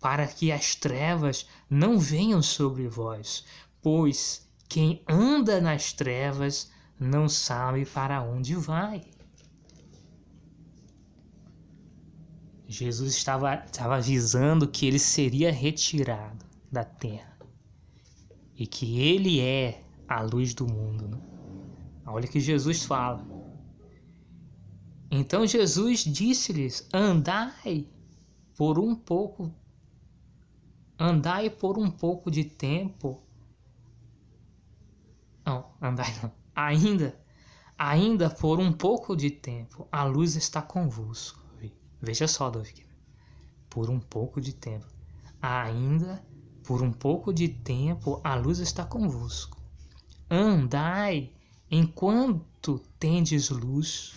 [0.00, 3.44] para que as trevas não venham sobre vós,
[3.80, 9.02] pois quem anda nas trevas não sabe para onde vai.
[12.66, 17.38] Jesus estava, estava avisando que ele seria retirado da terra
[18.56, 21.08] e que ele é a luz do mundo.
[21.08, 21.18] Né?
[22.06, 23.24] Olha que Jesus fala.
[25.10, 27.86] Então Jesus disse-lhes: Andai
[28.56, 29.52] por um pouco,
[30.98, 33.22] andai por um pouco de tempo.
[35.44, 36.32] Não, andai não.
[36.54, 37.18] Ainda,
[37.76, 41.44] ainda por um pouco de tempo, a luz está convosco.
[42.00, 42.84] Veja só, Dovke.
[43.70, 44.86] Por um pouco de tempo.
[45.40, 46.22] Ainda
[46.62, 49.58] por um pouco de tempo a luz está convosco.
[50.30, 51.32] Andai
[51.70, 54.14] enquanto tendes luz,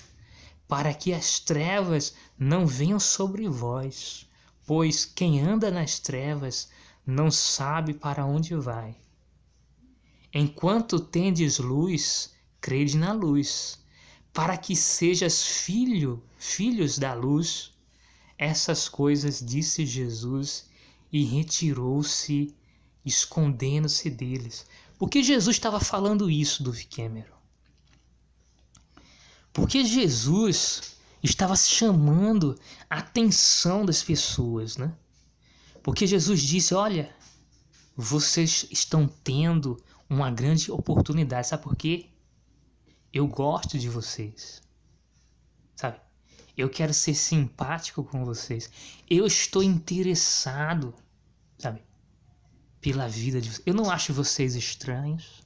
[0.68, 4.28] para que as trevas não venham sobre vós,
[4.66, 6.70] pois quem anda nas trevas
[7.06, 8.96] não sabe para onde vai.
[10.34, 13.80] Enquanto tendes luz, crede na luz,
[14.34, 17.72] para que sejas filho, filhos da luz.
[18.38, 20.70] Essas coisas disse Jesus
[21.12, 22.54] e retirou-se,
[23.06, 24.66] escondendo-se deles.
[25.00, 27.37] Por que Jesus estava falando isso do Cameron?
[29.58, 32.56] Porque Jesus estava chamando
[32.88, 34.96] a atenção das pessoas, né?
[35.82, 37.12] Porque Jesus disse: Olha,
[37.96, 41.48] vocês estão tendo uma grande oportunidade.
[41.48, 42.06] Sabe por quê?
[43.12, 44.62] Eu gosto de vocês.
[45.76, 46.00] Sabe?
[46.56, 48.70] Eu quero ser simpático com vocês.
[49.10, 50.94] Eu estou interessado,
[51.58, 51.82] sabe?
[52.80, 53.64] Pela vida de vocês.
[53.66, 55.37] Eu não acho vocês estranhos.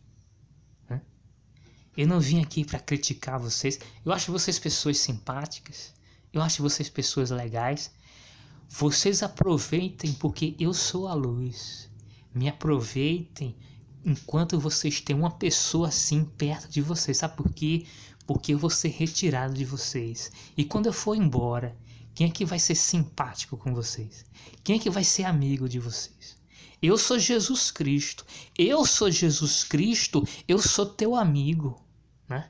[1.96, 3.80] Eu não vim aqui para criticar vocês.
[4.06, 5.94] Eu acho vocês pessoas simpáticas.
[6.32, 7.92] Eu acho vocês pessoas legais.
[8.70, 11.90] Vocês aproveitem porque eu sou a luz.
[12.34, 13.56] Me aproveitem
[14.06, 17.18] enquanto vocês têm uma pessoa assim perto de vocês.
[17.18, 17.86] Sabe por quê?
[18.34, 20.32] porque eu vou ser retirado de vocês.
[20.56, 21.76] E quando eu for embora,
[22.14, 24.26] Quem é que vai ser simpático com vocês?
[24.64, 26.38] Quem é que vai ser amigo de vocês?
[26.82, 28.26] Eu sou Jesus Cristo.
[28.58, 30.28] Eu sou Jesus Cristo.
[30.48, 31.80] Eu sou teu amigo,
[32.28, 32.50] né?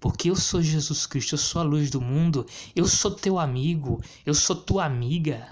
[0.00, 4.00] Porque eu sou Jesus Cristo, eu sou a luz do mundo, eu sou teu amigo,
[4.24, 5.48] eu sou tua amiga,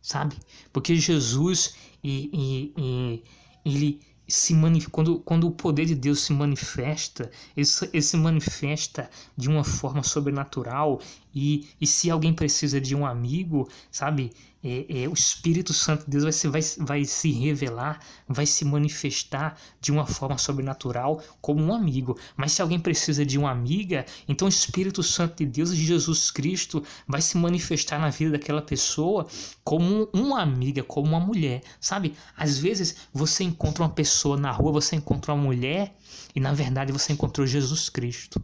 [0.00, 0.36] sabe?
[0.72, 3.24] Porque Jesus, e, e, e
[3.64, 4.54] ele se
[4.90, 10.02] quando, quando o poder de Deus se manifesta, ele, ele se manifesta de uma forma
[10.02, 11.00] sobrenatural
[11.34, 14.30] e, e se alguém precisa de um amigo, sabe,
[14.64, 18.64] é, é, o Espírito Santo de Deus vai se, vai, vai se revelar, vai se
[18.64, 22.18] manifestar de uma forma sobrenatural como um amigo.
[22.34, 26.30] Mas se alguém precisa de uma amiga, então o Espírito Santo de Deus, de Jesus
[26.30, 29.26] Cristo, vai se manifestar na vida daquela pessoa
[29.62, 32.14] como uma amiga, como uma mulher, sabe?
[32.34, 35.94] Às vezes você encontra uma pessoa na rua, você encontra uma mulher
[36.34, 38.42] e na verdade você encontrou Jesus Cristo.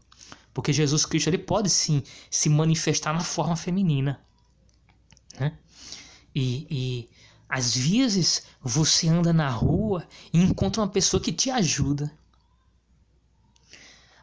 [0.53, 4.20] Porque Jesus Cristo ele pode sim se manifestar na forma feminina.
[5.38, 5.57] Né?
[6.34, 7.09] E, e
[7.48, 12.12] às vezes você anda na rua e encontra uma pessoa que te ajuda.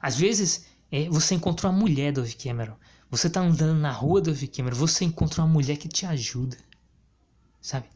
[0.02, 2.78] Às vezes é, você encontra uma mulher, Dove Cameron.
[3.10, 6.58] Você está andando na rua, Dove Cameron, você encontra uma mulher que te ajuda.
[7.62, 7.88] Sabe?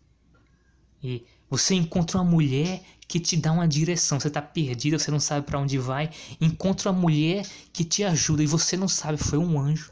[1.04, 4.20] E você encontra uma mulher que te dá uma direção.
[4.20, 6.10] Você está perdida, você não sabe para onde vai.
[6.40, 9.18] Encontra uma mulher que te ajuda e você não sabe.
[9.18, 9.92] Foi um anjo.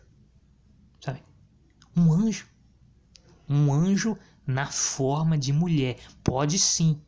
[1.02, 1.22] Sabe?
[1.96, 2.46] Um anjo
[3.50, 4.16] um anjo
[4.46, 5.98] na forma de mulher.
[6.24, 7.02] Pode sim.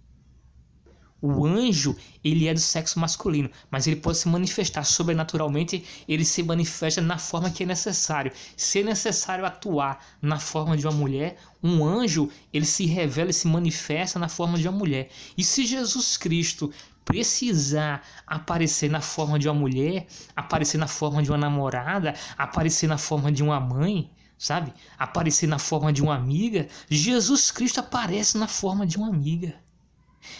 [1.21, 6.41] O anjo, ele é do sexo masculino, mas ele pode se manifestar sobrenaturalmente, ele se
[6.41, 8.31] manifesta na forma que é necessário.
[8.57, 13.33] Se é necessário atuar na forma de uma mulher, um anjo, ele se revela e
[13.33, 15.09] se manifesta na forma de uma mulher.
[15.37, 16.73] E se Jesus Cristo
[17.05, 22.97] precisar aparecer na forma de uma mulher, aparecer na forma de uma namorada, aparecer na
[22.97, 24.09] forma de uma mãe,
[24.39, 24.73] sabe?
[24.97, 29.53] Aparecer na forma de uma amiga, Jesus Cristo aparece na forma de uma amiga.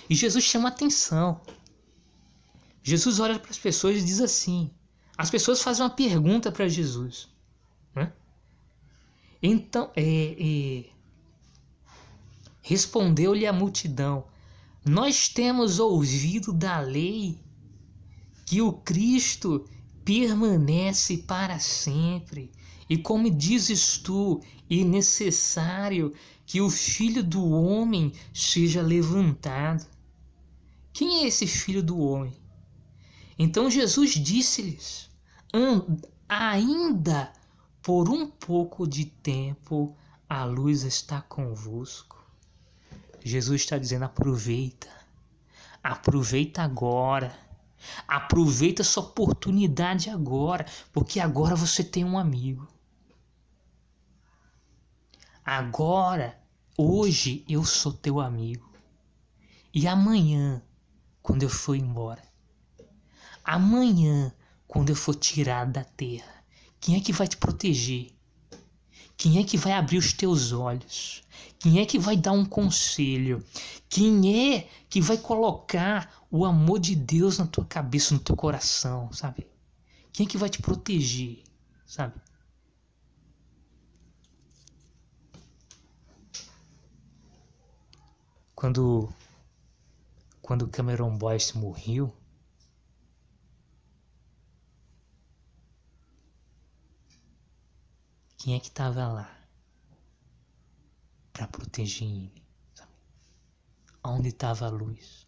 [0.10, 1.42] E Jesus chama atenção.
[2.84, 4.72] Jesus olha para as pessoas e diz assim:
[5.18, 7.30] as pessoas fazem uma pergunta para Jesus.
[7.96, 8.12] Né?
[9.42, 10.86] Então, é, é,
[12.62, 14.26] respondeu-lhe a multidão:
[14.86, 17.40] Nós temos ouvido da lei
[18.46, 19.66] que o Cristo
[20.04, 22.52] permanece para sempre
[22.92, 26.14] e como dizes tu, é necessário
[26.52, 29.88] que o filho do homem seja levantado.
[30.91, 32.36] Quem é esse filho do homem?
[33.39, 35.10] Então Jesus disse-lhes:
[36.28, 37.32] ainda
[37.82, 39.95] por um pouco de tempo
[40.28, 42.22] a luz está convosco.
[43.24, 44.89] Jesus está dizendo: aproveita,
[45.82, 47.34] aproveita agora.
[48.06, 52.68] Aproveita essa oportunidade agora, porque agora você tem um amigo.
[55.43, 56.41] Agora,
[56.78, 58.72] hoje eu sou teu amigo.
[59.74, 60.62] E amanhã,
[61.22, 62.24] quando eu for embora,
[63.44, 64.34] amanhã,
[64.68, 66.44] quando eu for tirado da terra,
[66.80, 68.12] quem é que vai te proteger?
[69.16, 71.22] Quem é que vai abrir os teus olhos?
[71.60, 73.46] Quem é que vai dar um conselho?
[73.88, 79.14] Quem é que vai colocar o amor de Deus na tua cabeça, no teu coração,
[79.14, 79.46] sabe?
[80.12, 81.44] Quem é que vai te proteger,
[81.86, 82.20] sabe?
[88.62, 89.12] Quando
[90.39, 92.16] quando Cameron Boyce morreu,
[98.38, 99.47] quem é que estava lá
[101.34, 102.43] para proteger ele?
[104.03, 105.26] Onde estava a luz?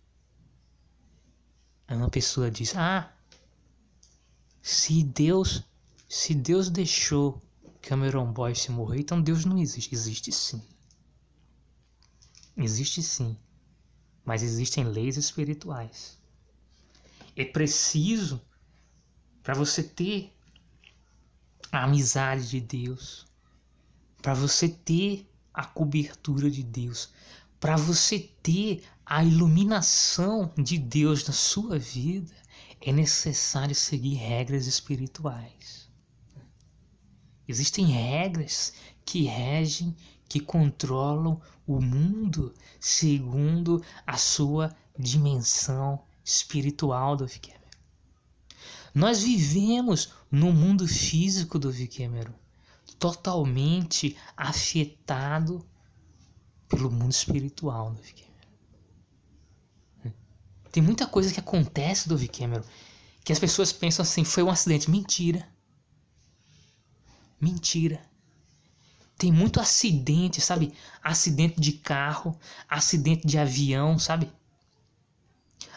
[1.88, 3.12] Aí uma pessoa diz: "Ah,
[4.62, 5.64] se Deus,
[6.08, 7.42] se Deus deixou
[7.82, 9.96] Cameron Boyce morrer, então Deus não existe.
[9.96, 10.62] Existe sim.
[12.56, 13.38] Existe sim,
[14.24, 16.18] mas existem leis espirituais.
[17.36, 18.42] É preciso
[19.42, 20.32] para você ter
[21.72, 23.26] a amizade de Deus,
[24.22, 27.10] para você ter a cobertura de Deus,
[27.60, 32.34] para você ter a iluminação de Deus na sua vida,
[32.80, 35.90] é necessário seguir regras espirituais.
[37.48, 38.74] Existem regras
[39.06, 39.96] que regem
[40.34, 47.62] que controlam o mundo segundo a sua dimensão espiritual do Cameron.
[48.96, 52.34] Nós vivemos no mundo físico do Cameron,
[52.98, 55.64] totalmente afetado
[56.68, 58.34] pelo mundo espiritual do Cameron.
[60.72, 62.64] Tem muita coisa que acontece do Cameron
[63.24, 64.90] que as pessoas pensam assim, foi um acidente.
[64.90, 65.48] Mentira.
[67.40, 68.13] Mentira.
[69.24, 70.74] Tem muito acidente, sabe?
[71.02, 74.30] Acidente de carro, acidente de avião, sabe?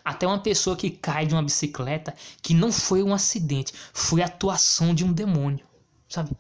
[0.04, 4.26] Até uma pessoa que cai de uma bicicleta que não foi um acidente, foi a
[4.26, 5.64] atuação de um demônio,
[6.08, 6.36] sabe?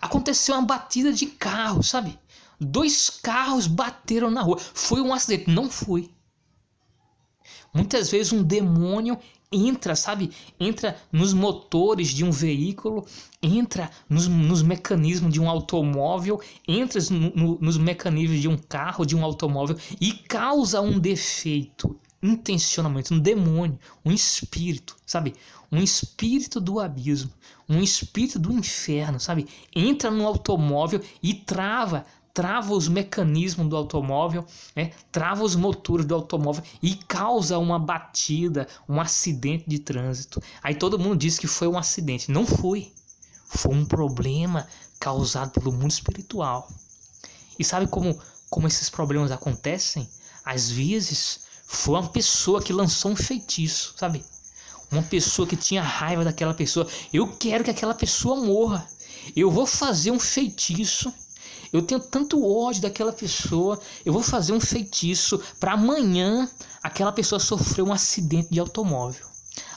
[0.00, 2.16] Aconteceu uma batida de carro, sabe?
[2.60, 4.58] Dois carros bateram na rua.
[4.58, 6.08] Foi um acidente, não foi.
[7.72, 9.18] Muitas vezes um demônio
[9.50, 10.30] entra, sabe?
[10.58, 13.06] Entra nos motores de um veículo,
[13.42, 19.06] entra nos, nos mecanismos de um automóvel, entra no, no, nos mecanismos de um carro,
[19.06, 25.34] de um automóvel e causa um defeito intencionalmente, um demônio, um espírito, sabe?
[25.70, 27.30] Um espírito do abismo,
[27.68, 29.46] um espírito do inferno, sabe?
[29.74, 32.04] Entra no automóvel e trava
[32.38, 34.92] trava os mecanismos do automóvel, né?
[35.10, 40.40] trava os motores do automóvel e causa uma batida, um acidente de trânsito.
[40.62, 42.30] Aí todo mundo diz que foi um acidente.
[42.30, 42.92] Não foi.
[43.44, 44.68] Foi um problema
[45.00, 46.70] causado pelo mundo espiritual.
[47.58, 48.16] E sabe como,
[48.48, 50.08] como esses problemas acontecem?
[50.44, 54.24] Às vezes foi uma pessoa que lançou um feitiço, sabe?
[54.92, 56.86] Uma pessoa que tinha raiva daquela pessoa.
[57.12, 58.88] Eu quero que aquela pessoa morra.
[59.34, 61.12] Eu vou fazer um feitiço
[61.72, 66.48] eu tenho tanto ódio daquela pessoa, eu vou fazer um feitiço para amanhã
[66.82, 69.26] aquela pessoa sofrer um acidente de automóvel.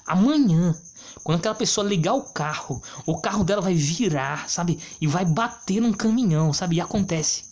[0.06, 0.76] Amanhã,
[1.24, 4.80] quando aquela pessoa ligar o carro, o carro dela vai virar, sabe?
[5.00, 6.78] E vai bater num caminhão, sabe?
[6.78, 7.51] E acontece.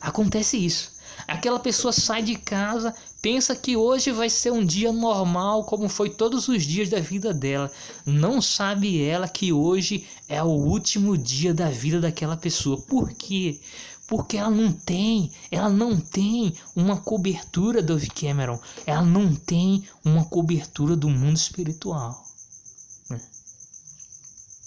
[0.00, 0.92] Acontece isso.
[1.26, 6.10] Aquela pessoa sai de casa, pensa que hoje vai ser um dia normal, como foi
[6.10, 7.70] todos os dias da vida dela.
[8.04, 12.80] Não sabe ela que hoje é o último dia da vida daquela pessoa.
[12.80, 13.60] Por quê?
[14.06, 20.24] Porque ela não tem, ela não tem uma cobertura do Cameron, ela não tem uma
[20.24, 22.22] cobertura do mundo espiritual.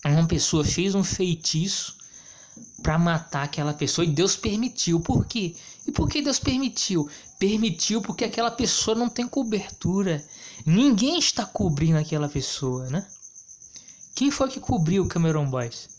[0.06, 1.95] Uma pessoa fez um feitiço
[2.82, 5.00] para matar aquela pessoa e Deus permitiu.
[5.00, 5.56] Por quê?
[5.88, 7.10] E por que Deus permitiu?
[7.40, 10.26] Permitiu porque aquela pessoa não tem cobertura.
[10.66, 13.06] Ninguém está cobrindo aquela pessoa, né?
[14.14, 15.90] Quem foi que cobriu o Cameron Boys?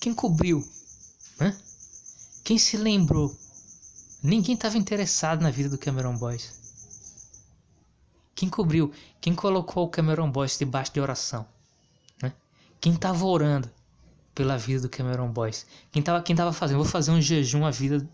[0.00, 0.66] Quem cobriu?
[1.40, 1.56] Hã?
[2.42, 3.34] Quem se lembrou?
[4.22, 6.52] Ninguém estava interessado na vida do Cameron Boys.
[8.34, 8.92] Quem cobriu?
[9.20, 11.46] Quem colocou o Cameron Boys debaixo de oração?
[12.84, 13.70] Quem estava orando
[14.34, 15.66] pela vida do Cameron Boys?
[15.90, 16.76] Quem estava quem tava fazendo?
[16.76, 18.06] Vou fazer um jejum a vida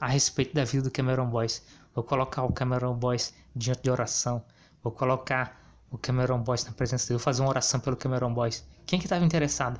[0.00, 1.62] a respeito da vida do Cameron Boys.
[1.94, 4.44] Vou colocar o Cameron Boys diante de oração.
[4.82, 5.56] Vou colocar
[5.92, 7.18] o Cameron Boys na presença dele.
[7.18, 8.66] Vou fazer uma oração pelo Cameron Boys.
[8.84, 9.78] Quem que estava interessado?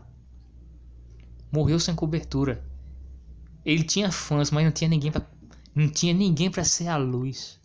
[1.51, 2.65] Morreu sem cobertura.
[3.65, 5.27] Ele tinha fãs, mas não tinha ninguém para
[5.75, 7.59] não tinha ninguém para ser a luz,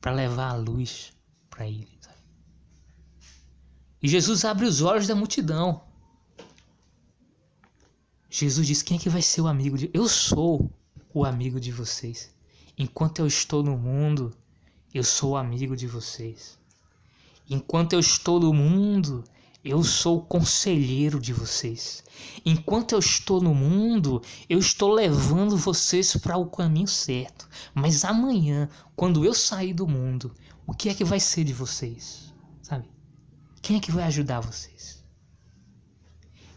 [0.00, 1.12] para levar a luz
[1.48, 1.93] para ele.
[4.04, 5.80] E Jesus abre os olhos da multidão.
[8.28, 9.90] Jesus diz: Quem é que vai ser o amigo de.
[9.94, 10.70] Eu sou
[11.14, 12.30] o amigo de vocês.
[12.76, 14.30] Enquanto eu estou no mundo,
[14.92, 16.58] eu sou o amigo de vocês.
[17.48, 19.24] Enquanto eu estou no mundo,
[19.64, 22.04] eu sou o conselheiro de vocês.
[22.44, 27.48] Enquanto eu estou no mundo, eu estou levando vocês para o caminho certo.
[27.72, 30.34] Mas amanhã, quando eu sair do mundo,
[30.66, 32.33] o que é que vai ser de vocês?
[33.64, 35.02] Quem é que vai ajudar vocês?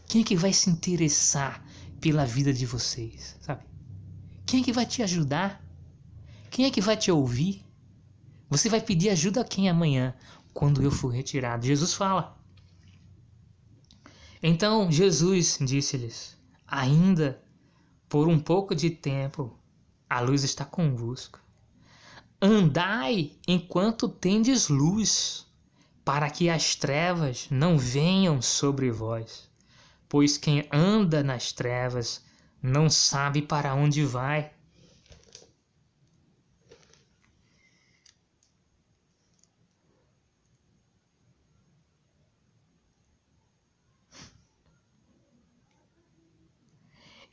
[0.09, 1.65] Quem é que vai se interessar
[2.01, 3.63] pela vida de vocês, sabe?
[4.45, 5.65] Quem é que vai te ajudar?
[6.51, 7.65] Quem é que vai te ouvir?
[8.49, 10.13] Você vai pedir ajuda a quem amanhã,
[10.53, 11.65] quando eu for retirado?
[11.65, 12.37] Jesus fala.
[14.43, 16.37] Então Jesus disse-lhes:
[16.67, 17.41] Ainda
[18.09, 19.57] por um pouco de tempo
[20.09, 21.39] a luz está convosco.
[22.41, 25.46] Andai enquanto tendes luz
[26.07, 29.51] para que as trevas não venham sobre vós.
[30.07, 32.23] Pois quem anda nas trevas
[32.63, 34.53] não sabe para onde vai.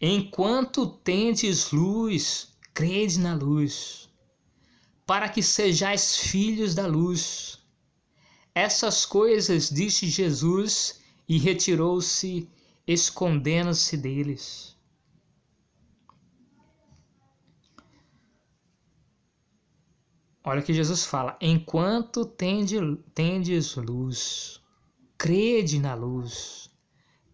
[0.01, 4.09] Enquanto tendes luz, crede na luz,
[5.07, 7.64] para que sejais filhos da luz.
[8.55, 12.49] Essas coisas disse Jesus e retirou-se,
[12.87, 14.75] escondendo-se deles.
[20.45, 22.77] Olha que Jesus fala: enquanto tende,
[23.15, 24.61] tendes luz,
[25.17, 26.71] crede na luz,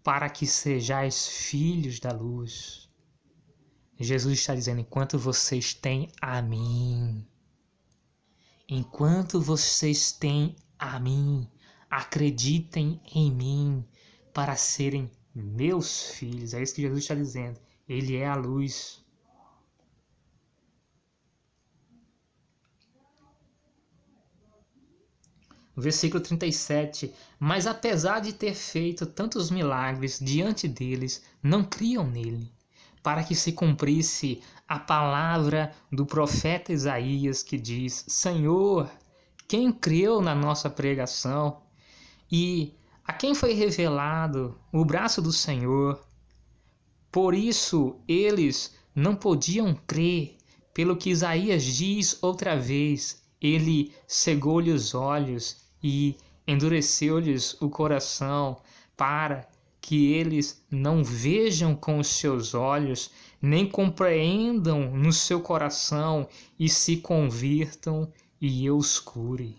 [0.02, 2.88] para que sejais filhos da luz.
[3.98, 7.26] Jesus está dizendo: enquanto vocês têm a mim,
[8.68, 11.46] enquanto vocês têm a mim,
[11.90, 13.84] acreditem em mim,
[14.32, 16.54] para serem meus filhos.
[16.54, 17.60] É isso que Jesus está dizendo.
[17.86, 19.04] Ele é a luz.
[25.76, 27.12] Versículo 37.
[27.38, 32.50] Mas apesar de ter feito tantos milagres diante deles, não criam nele,
[33.02, 38.90] para que se cumprisse a palavra do profeta Isaías que diz: Senhor,
[39.50, 41.62] quem creu na nossa pregação?
[42.30, 42.72] E
[43.04, 46.00] a quem foi revelado o braço do Senhor?
[47.10, 50.36] Por isso eles não podiam crer,
[50.72, 56.14] pelo que Isaías diz outra vez: ele cegou-lhe os olhos e
[56.46, 58.56] endureceu-lhes o coração,
[58.96, 59.48] para
[59.80, 63.10] que eles não vejam com os seus olhos,
[63.42, 69.54] nem compreendam no seu coração e se convirtam e eu os cure.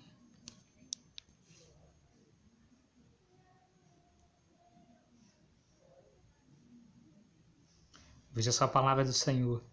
[8.32, 9.64] Veja só a palavra do Senhor.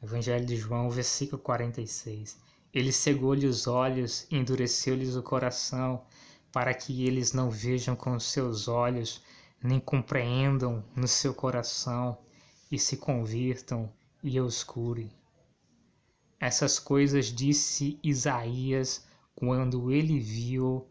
[0.00, 2.38] Evangelho de João, versículo 46.
[2.72, 6.04] Ele cegou-lhe os olhos endureceu-lhes o coração,
[6.52, 9.20] para que eles não vejam com os seus olhos,
[9.60, 12.16] nem compreendam no seu coração,
[12.70, 15.10] e se convirtam e os cure.
[16.40, 20.88] Essas coisas disse Isaías quando ele viu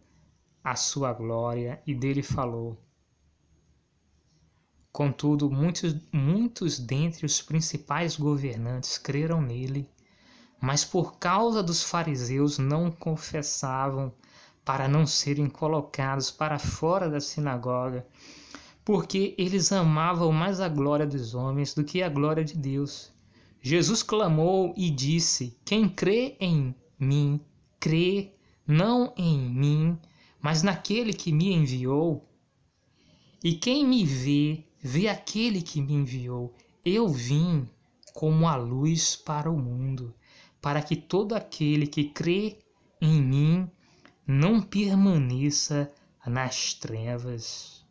[0.63, 2.77] a sua glória e dele falou.
[4.91, 9.89] Contudo, muitos, muitos dentre os principais governantes creram nele
[10.61, 14.11] mas por causa dos fariseus não confessavam
[14.65, 18.05] para não serem colocados para fora da sinagoga,
[18.83, 23.11] porque eles amavam mais a glória dos homens do que a glória de Deus.
[23.61, 27.39] Jesus clamou e disse: Quem crê em mim,
[27.79, 28.33] crê
[28.65, 29.97] não em mim,
[30.41, 32.27] mas naquele que me enviou.
[33.43, 36.53] E quem me vê, vê aquele que me enviou.
[36.83, 37.67] Eu vim
[38.13, 40.13] como a luz para o mundo
[40.61, 42.59] para que todo aquele que crê
[43.01, 43.71] em mim
[44.27, 45.91] não permaneça
[46.25, 47.85] nas trevas.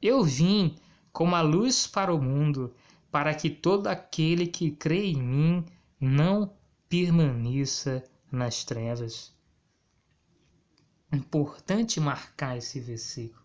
[0.00, 0.76] Eu vim
[1.12, 2.72] como a luz para o mundo,
[3.10, 5.64] para que todo aquele que crê em mim
[6.00, 6.54] não
[6.88, 9.34] permaneça nas trevas.
[11.12, 13.42] Importante marcar esse versículo.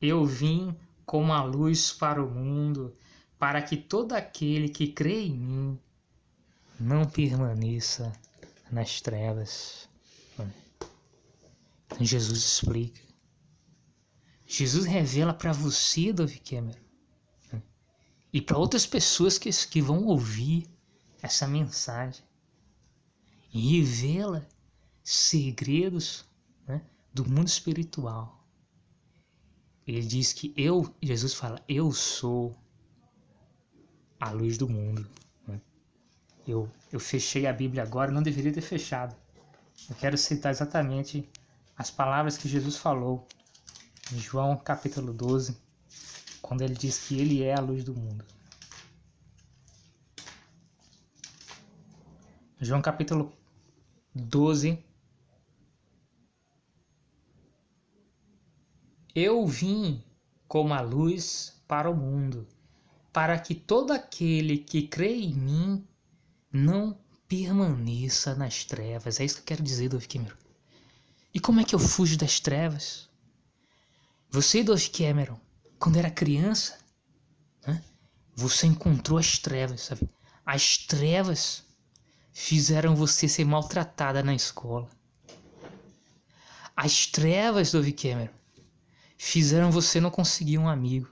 [0.00, 0.76] Eu vim
[1.06, 2.94] como a luz para o mundo,
[3.38, 5.80] para que todo aquele que crê em mim
[6.78, 8.12] não permaneça
[8.70, 9.88] nas trevas.
[11.86, 13.00] Então Jesus explica.
[14.46, 16.78] Jesus revela para você, Dove Cameron,
[18.32, 20.68] e para outras pessoas que, que vão ouvir
[21.22, 22.22] essa mensagem.
[23.52, 24.46] E revela
[25.02, 26.24] segredos
[26.66, 28.46] né, do mundo espiritual.
[29.86, 32.56] Ele diz que eu, Jesus fala, eu sou
[34.20, 35.08] a luz do mundo.
[36.46, 39.16] Eu, eu fechei a Bíblia agora, não deveria ter fechado.
[39.88, 41.28] Eu quero citar exatamente
[41.76, 43.26] as palavras que Jesus falou
[44.12, 45.56] em João capítulo 12,
[46.50, 48.24] quando ele diz que ele é a luz do mundo.
[52.60, 53.32] João capítulo
[54.12, 54.76] 12.
[59.14, 60.02] Eu vim
[60.48, 62.48] como a luz para o mundo,
[63.12, 65.86] para que todo aquele que crê em mim
[66.52, 66.98] não
[67.28, 69.20] permaneça nas trevas.
[69.20, 70.36] É isso que eu quero dizer, Dove Cameron.
[71.32, 73.08] E como é que eu fujo das trevas?
[74.30, 75.38] Você, Dove Cameron,
[75.80, 76.78] quando era criança,
[77.66, 77.82] né,
[78.36, 80.08] você encontrou as trevas, sabe?
[80.44, 81.64] As trevas
[82.32, 84.88] fizeram você ser maltratada na escola.
[86.76, 88.32] As trevas, Dove Cameron,
[89.16, 91.10] fizeram você não conseguir um amigo.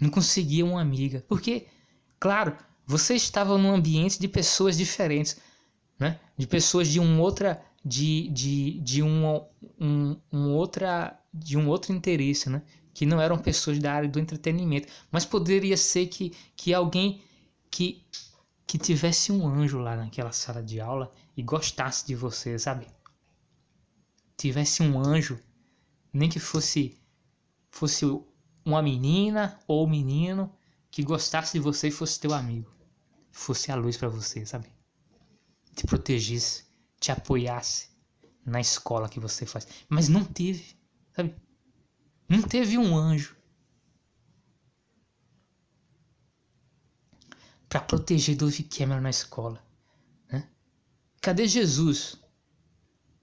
[0.00, 1.24] Não conseguir uma amiga.
[1.26, 1.66] Porque,
[2.20, 2.56] claro,
[2.86, 5.36] você estava num ambiente de pessoas diferentes,
[5.98, 6.20] né?
[6.36, 9.42] De pessoas de um outra de, de, de um,
[9.80, 12.62] um, um outra de um outro interesse, né?
[12.98, 17.22] Que não eram pessoas da área do entretenimento, mas poderia ser que, que alguém
[17.70, 18.04] que
[18.66, 22.88] que tivesse um anjo lá naquela sala de aula e gostasse de você, sabe?
[24.36, 25.38] Tivesse um anjo,
[26.12, 26.98] nem que fosse
[27.70, 28.04] fosse
[28.64, 30.52] uma menina ou um menino
[30.90, 32.68] que gostasse de você e fosse teu amigo
[33.30, 34.66] fosse a luz para você, sabe?
[35.76, 36.64] Te protegesse,
[36.98, 37.90] te apoiasse
[38.44, 39.68] na escola que você faz.
[39.88, 40.76] Mas não teve,
[41.14, 41.36] sabe?
[42.28, 43.34] Não teve um anjo
[47.68, 49.62] para proteger Dove Cameron na escola.
[50.30, 50.48] Né?
[51.22, 52.16] Cadê Jesus?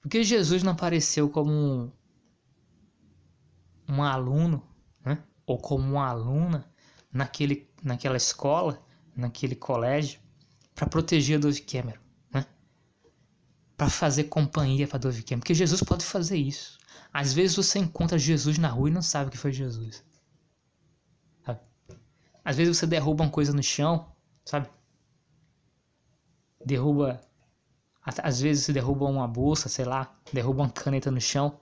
[0.01, 1.91] Por que Jesus não apareceu como um,
[3.89, 4.63] um aluno,
[5.03, 5.23] né?
[5.45, 6.71] ou como uma aluna
[7.11, 8.83] naquele, naquela escola,
[9.15, 10.19] naquele colégio,
[10.73, 12.01] para proteger Dove Cameron,
[12.31, 12.45] né?
[13.77, 16.77] para fazer companhia para Dove Cameron, porque Jesus pode fazer isso.
[17.17, 20.03] Às vezes você encontra Jesus na rua e não sabe que foi Jesus.
[21.45, 21.61] Sabe?
[22.43, 24.13] Às vezes você derruba uma coisa no chão,
[24.43, 24.69] sabe?
[26.65, 27.21] Derruba.
[28.03, 31.57] Às vezes você derruba uma bolsa, sei lá, derruba uma caneta no chão.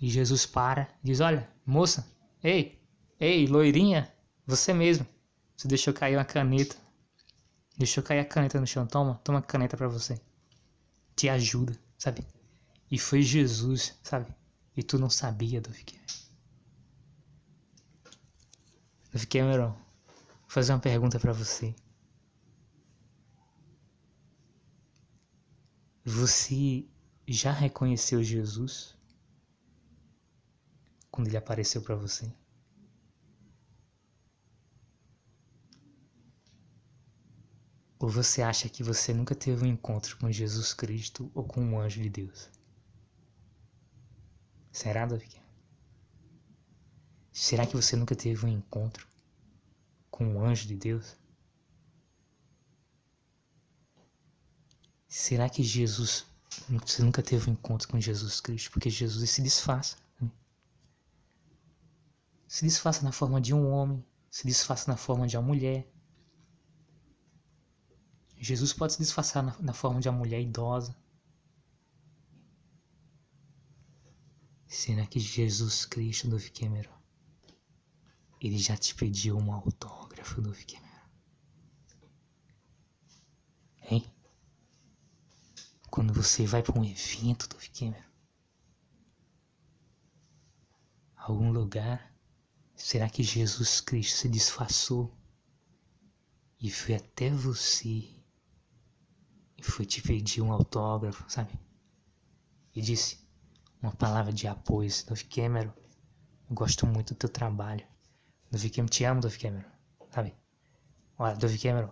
[0.00, 2.82] E Jesus para, diz: Olha, moça, ei,
[3.20, 4.12] ei, loirinha,
[4.44, 5.06] você mesmo.
[5.56, 6.74] Você deixou cair uma caneta.
[7.78, 8.84] Deixou cair a caneta no chão.
[8.84, 10.20] Toma, toma a caneta para você.
[11.14, 12.26] Te ajuda, sabe?
[12.90, 14.34] E foi Jesus, sabe?
[14.76, 16.06] E tu não sabia, Dove Cameron.
[19.12, 21.74] Dove Cameron, vou fazer uma pergunta para você.
[26.04, 26.86] Você
[27.26, 28.96] já reconheceu Jesus?
[31.16, 32.30] quando ele apareceu para você?
[37.98, 41.80] Ou você acha que você nunca teve um encontro com Jesus Cristo ou com um
[41.80, 42.50] anjo de Deus?
[44.76, 45.26] Será, Davi?
[47.32, 49.08] Será que você nunca teve um encontro
[50.10, 51.16] com um anjo de Deus?
[55.08, 56.26] Será que Jesus,
[56.68, 58.70] você nunca teve um encontro com Jesus Cristo?
[58.70, 59.96] Porque Jesus se disfarça
[62.46, 65.90] se disfarça na forma de um homem, se disfarça na forma de uma mulher.
[68.36, 70.94] Jesus pode se disfarçar na, na forma de uma mulher idosa.
[74.66, 76.94] Será que Jesus Cristo do Cameron
[78.40, 81.08] ele já te pediu um autógrafo do Cameron?
[83.82, 84.12] Hein?
[85.90, 88.04] Quando você vai para um evento do Cameron,
[91.16, 92.16] algum lugar
[92.76, 95.16] Será que Jesus Cristo se disfarçou
[96.60, 98.04] e foi até você
[99.56, 101.58] e foi te pedir um autógrafo, sabe?
[102.74, 103.25] E disse
[103.86, 104.90] uma palavra de apoio.
[105.06, 105.72] Dove Cameron,
[106.48, 107.84] eu gosto muito do teu trabalho.
[108.50, 109.64] Dove Cameron, te amo, Dove Cameron,
[110.10, 110.34] sabe?
[111.18, 111.90] Olha, Dove Cameron,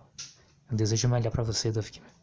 [0.71, 2.15] eu desejo melhor para você, Dove Cameron.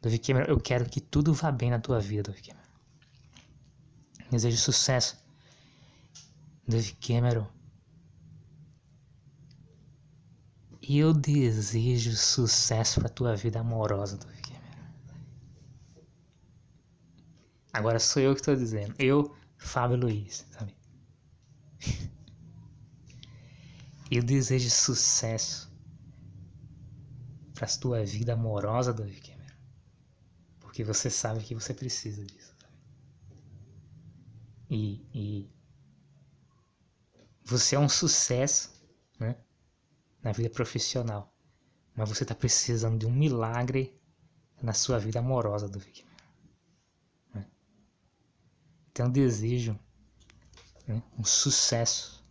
[0.00, 2.64] Dove Cameron, eu quero que tudo vá bem na tua vida, Dove Cameron.
[4.30, 5.16] Desejo sucesso.
[6.66, 7.46] Dove Cameron,
[10.88, 14.64] eu desejo sucesso para tua vida amorosa, Davi Cameron.
[17.74, 18.94] Agora sou eu que estou dizendo.
[19.00, 20.76] Eu, Fábio Luiz, sabe?
[24.08, 25.68] Eu desejo sucesso
[27.52, 29.56] para tua vida amorosa, Davi Cameron.
[30.60, 32.54] Porque você sabe que você precisa disso.
[32.60, 32.74] Sabe?
[34.70, 35.50] E, e
[37.44, 38.72] você é um sucesso,
[39.18, 39.36] né?
[40.22, 41.34] na vida profissional,
[41.96, 44.00] mas você está precisando de um milagre
[44.62, 45.66] na sua vida amorosa.
[45.66, 46.03] Né?
[48.94, 49.76] Então desejo
[50.86, 52.24] né, um sucesso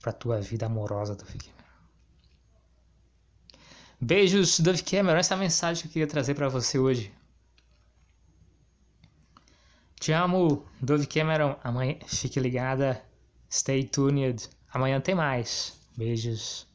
[0.00, 1.52] para tua vida amorosa do Vic.
[4.00, 5.18] Beijos, Dove Cameron.
[5.18, 7.12] Essa é a mensagem que eu queria trazer para você hoje.
[10.00, 11.58] Te amo, Dove Cameron.
[11.62, 13.04] Amanhã, fique ligada.
[13.52, 14.48] Stay tuned.
[14.72, 15.78] Amanhã tem mais.
[15.94, 16.66] Beijos.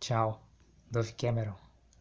[0.00, 0.46] Tchau,
[0.90, 1.63] Dove Cameron.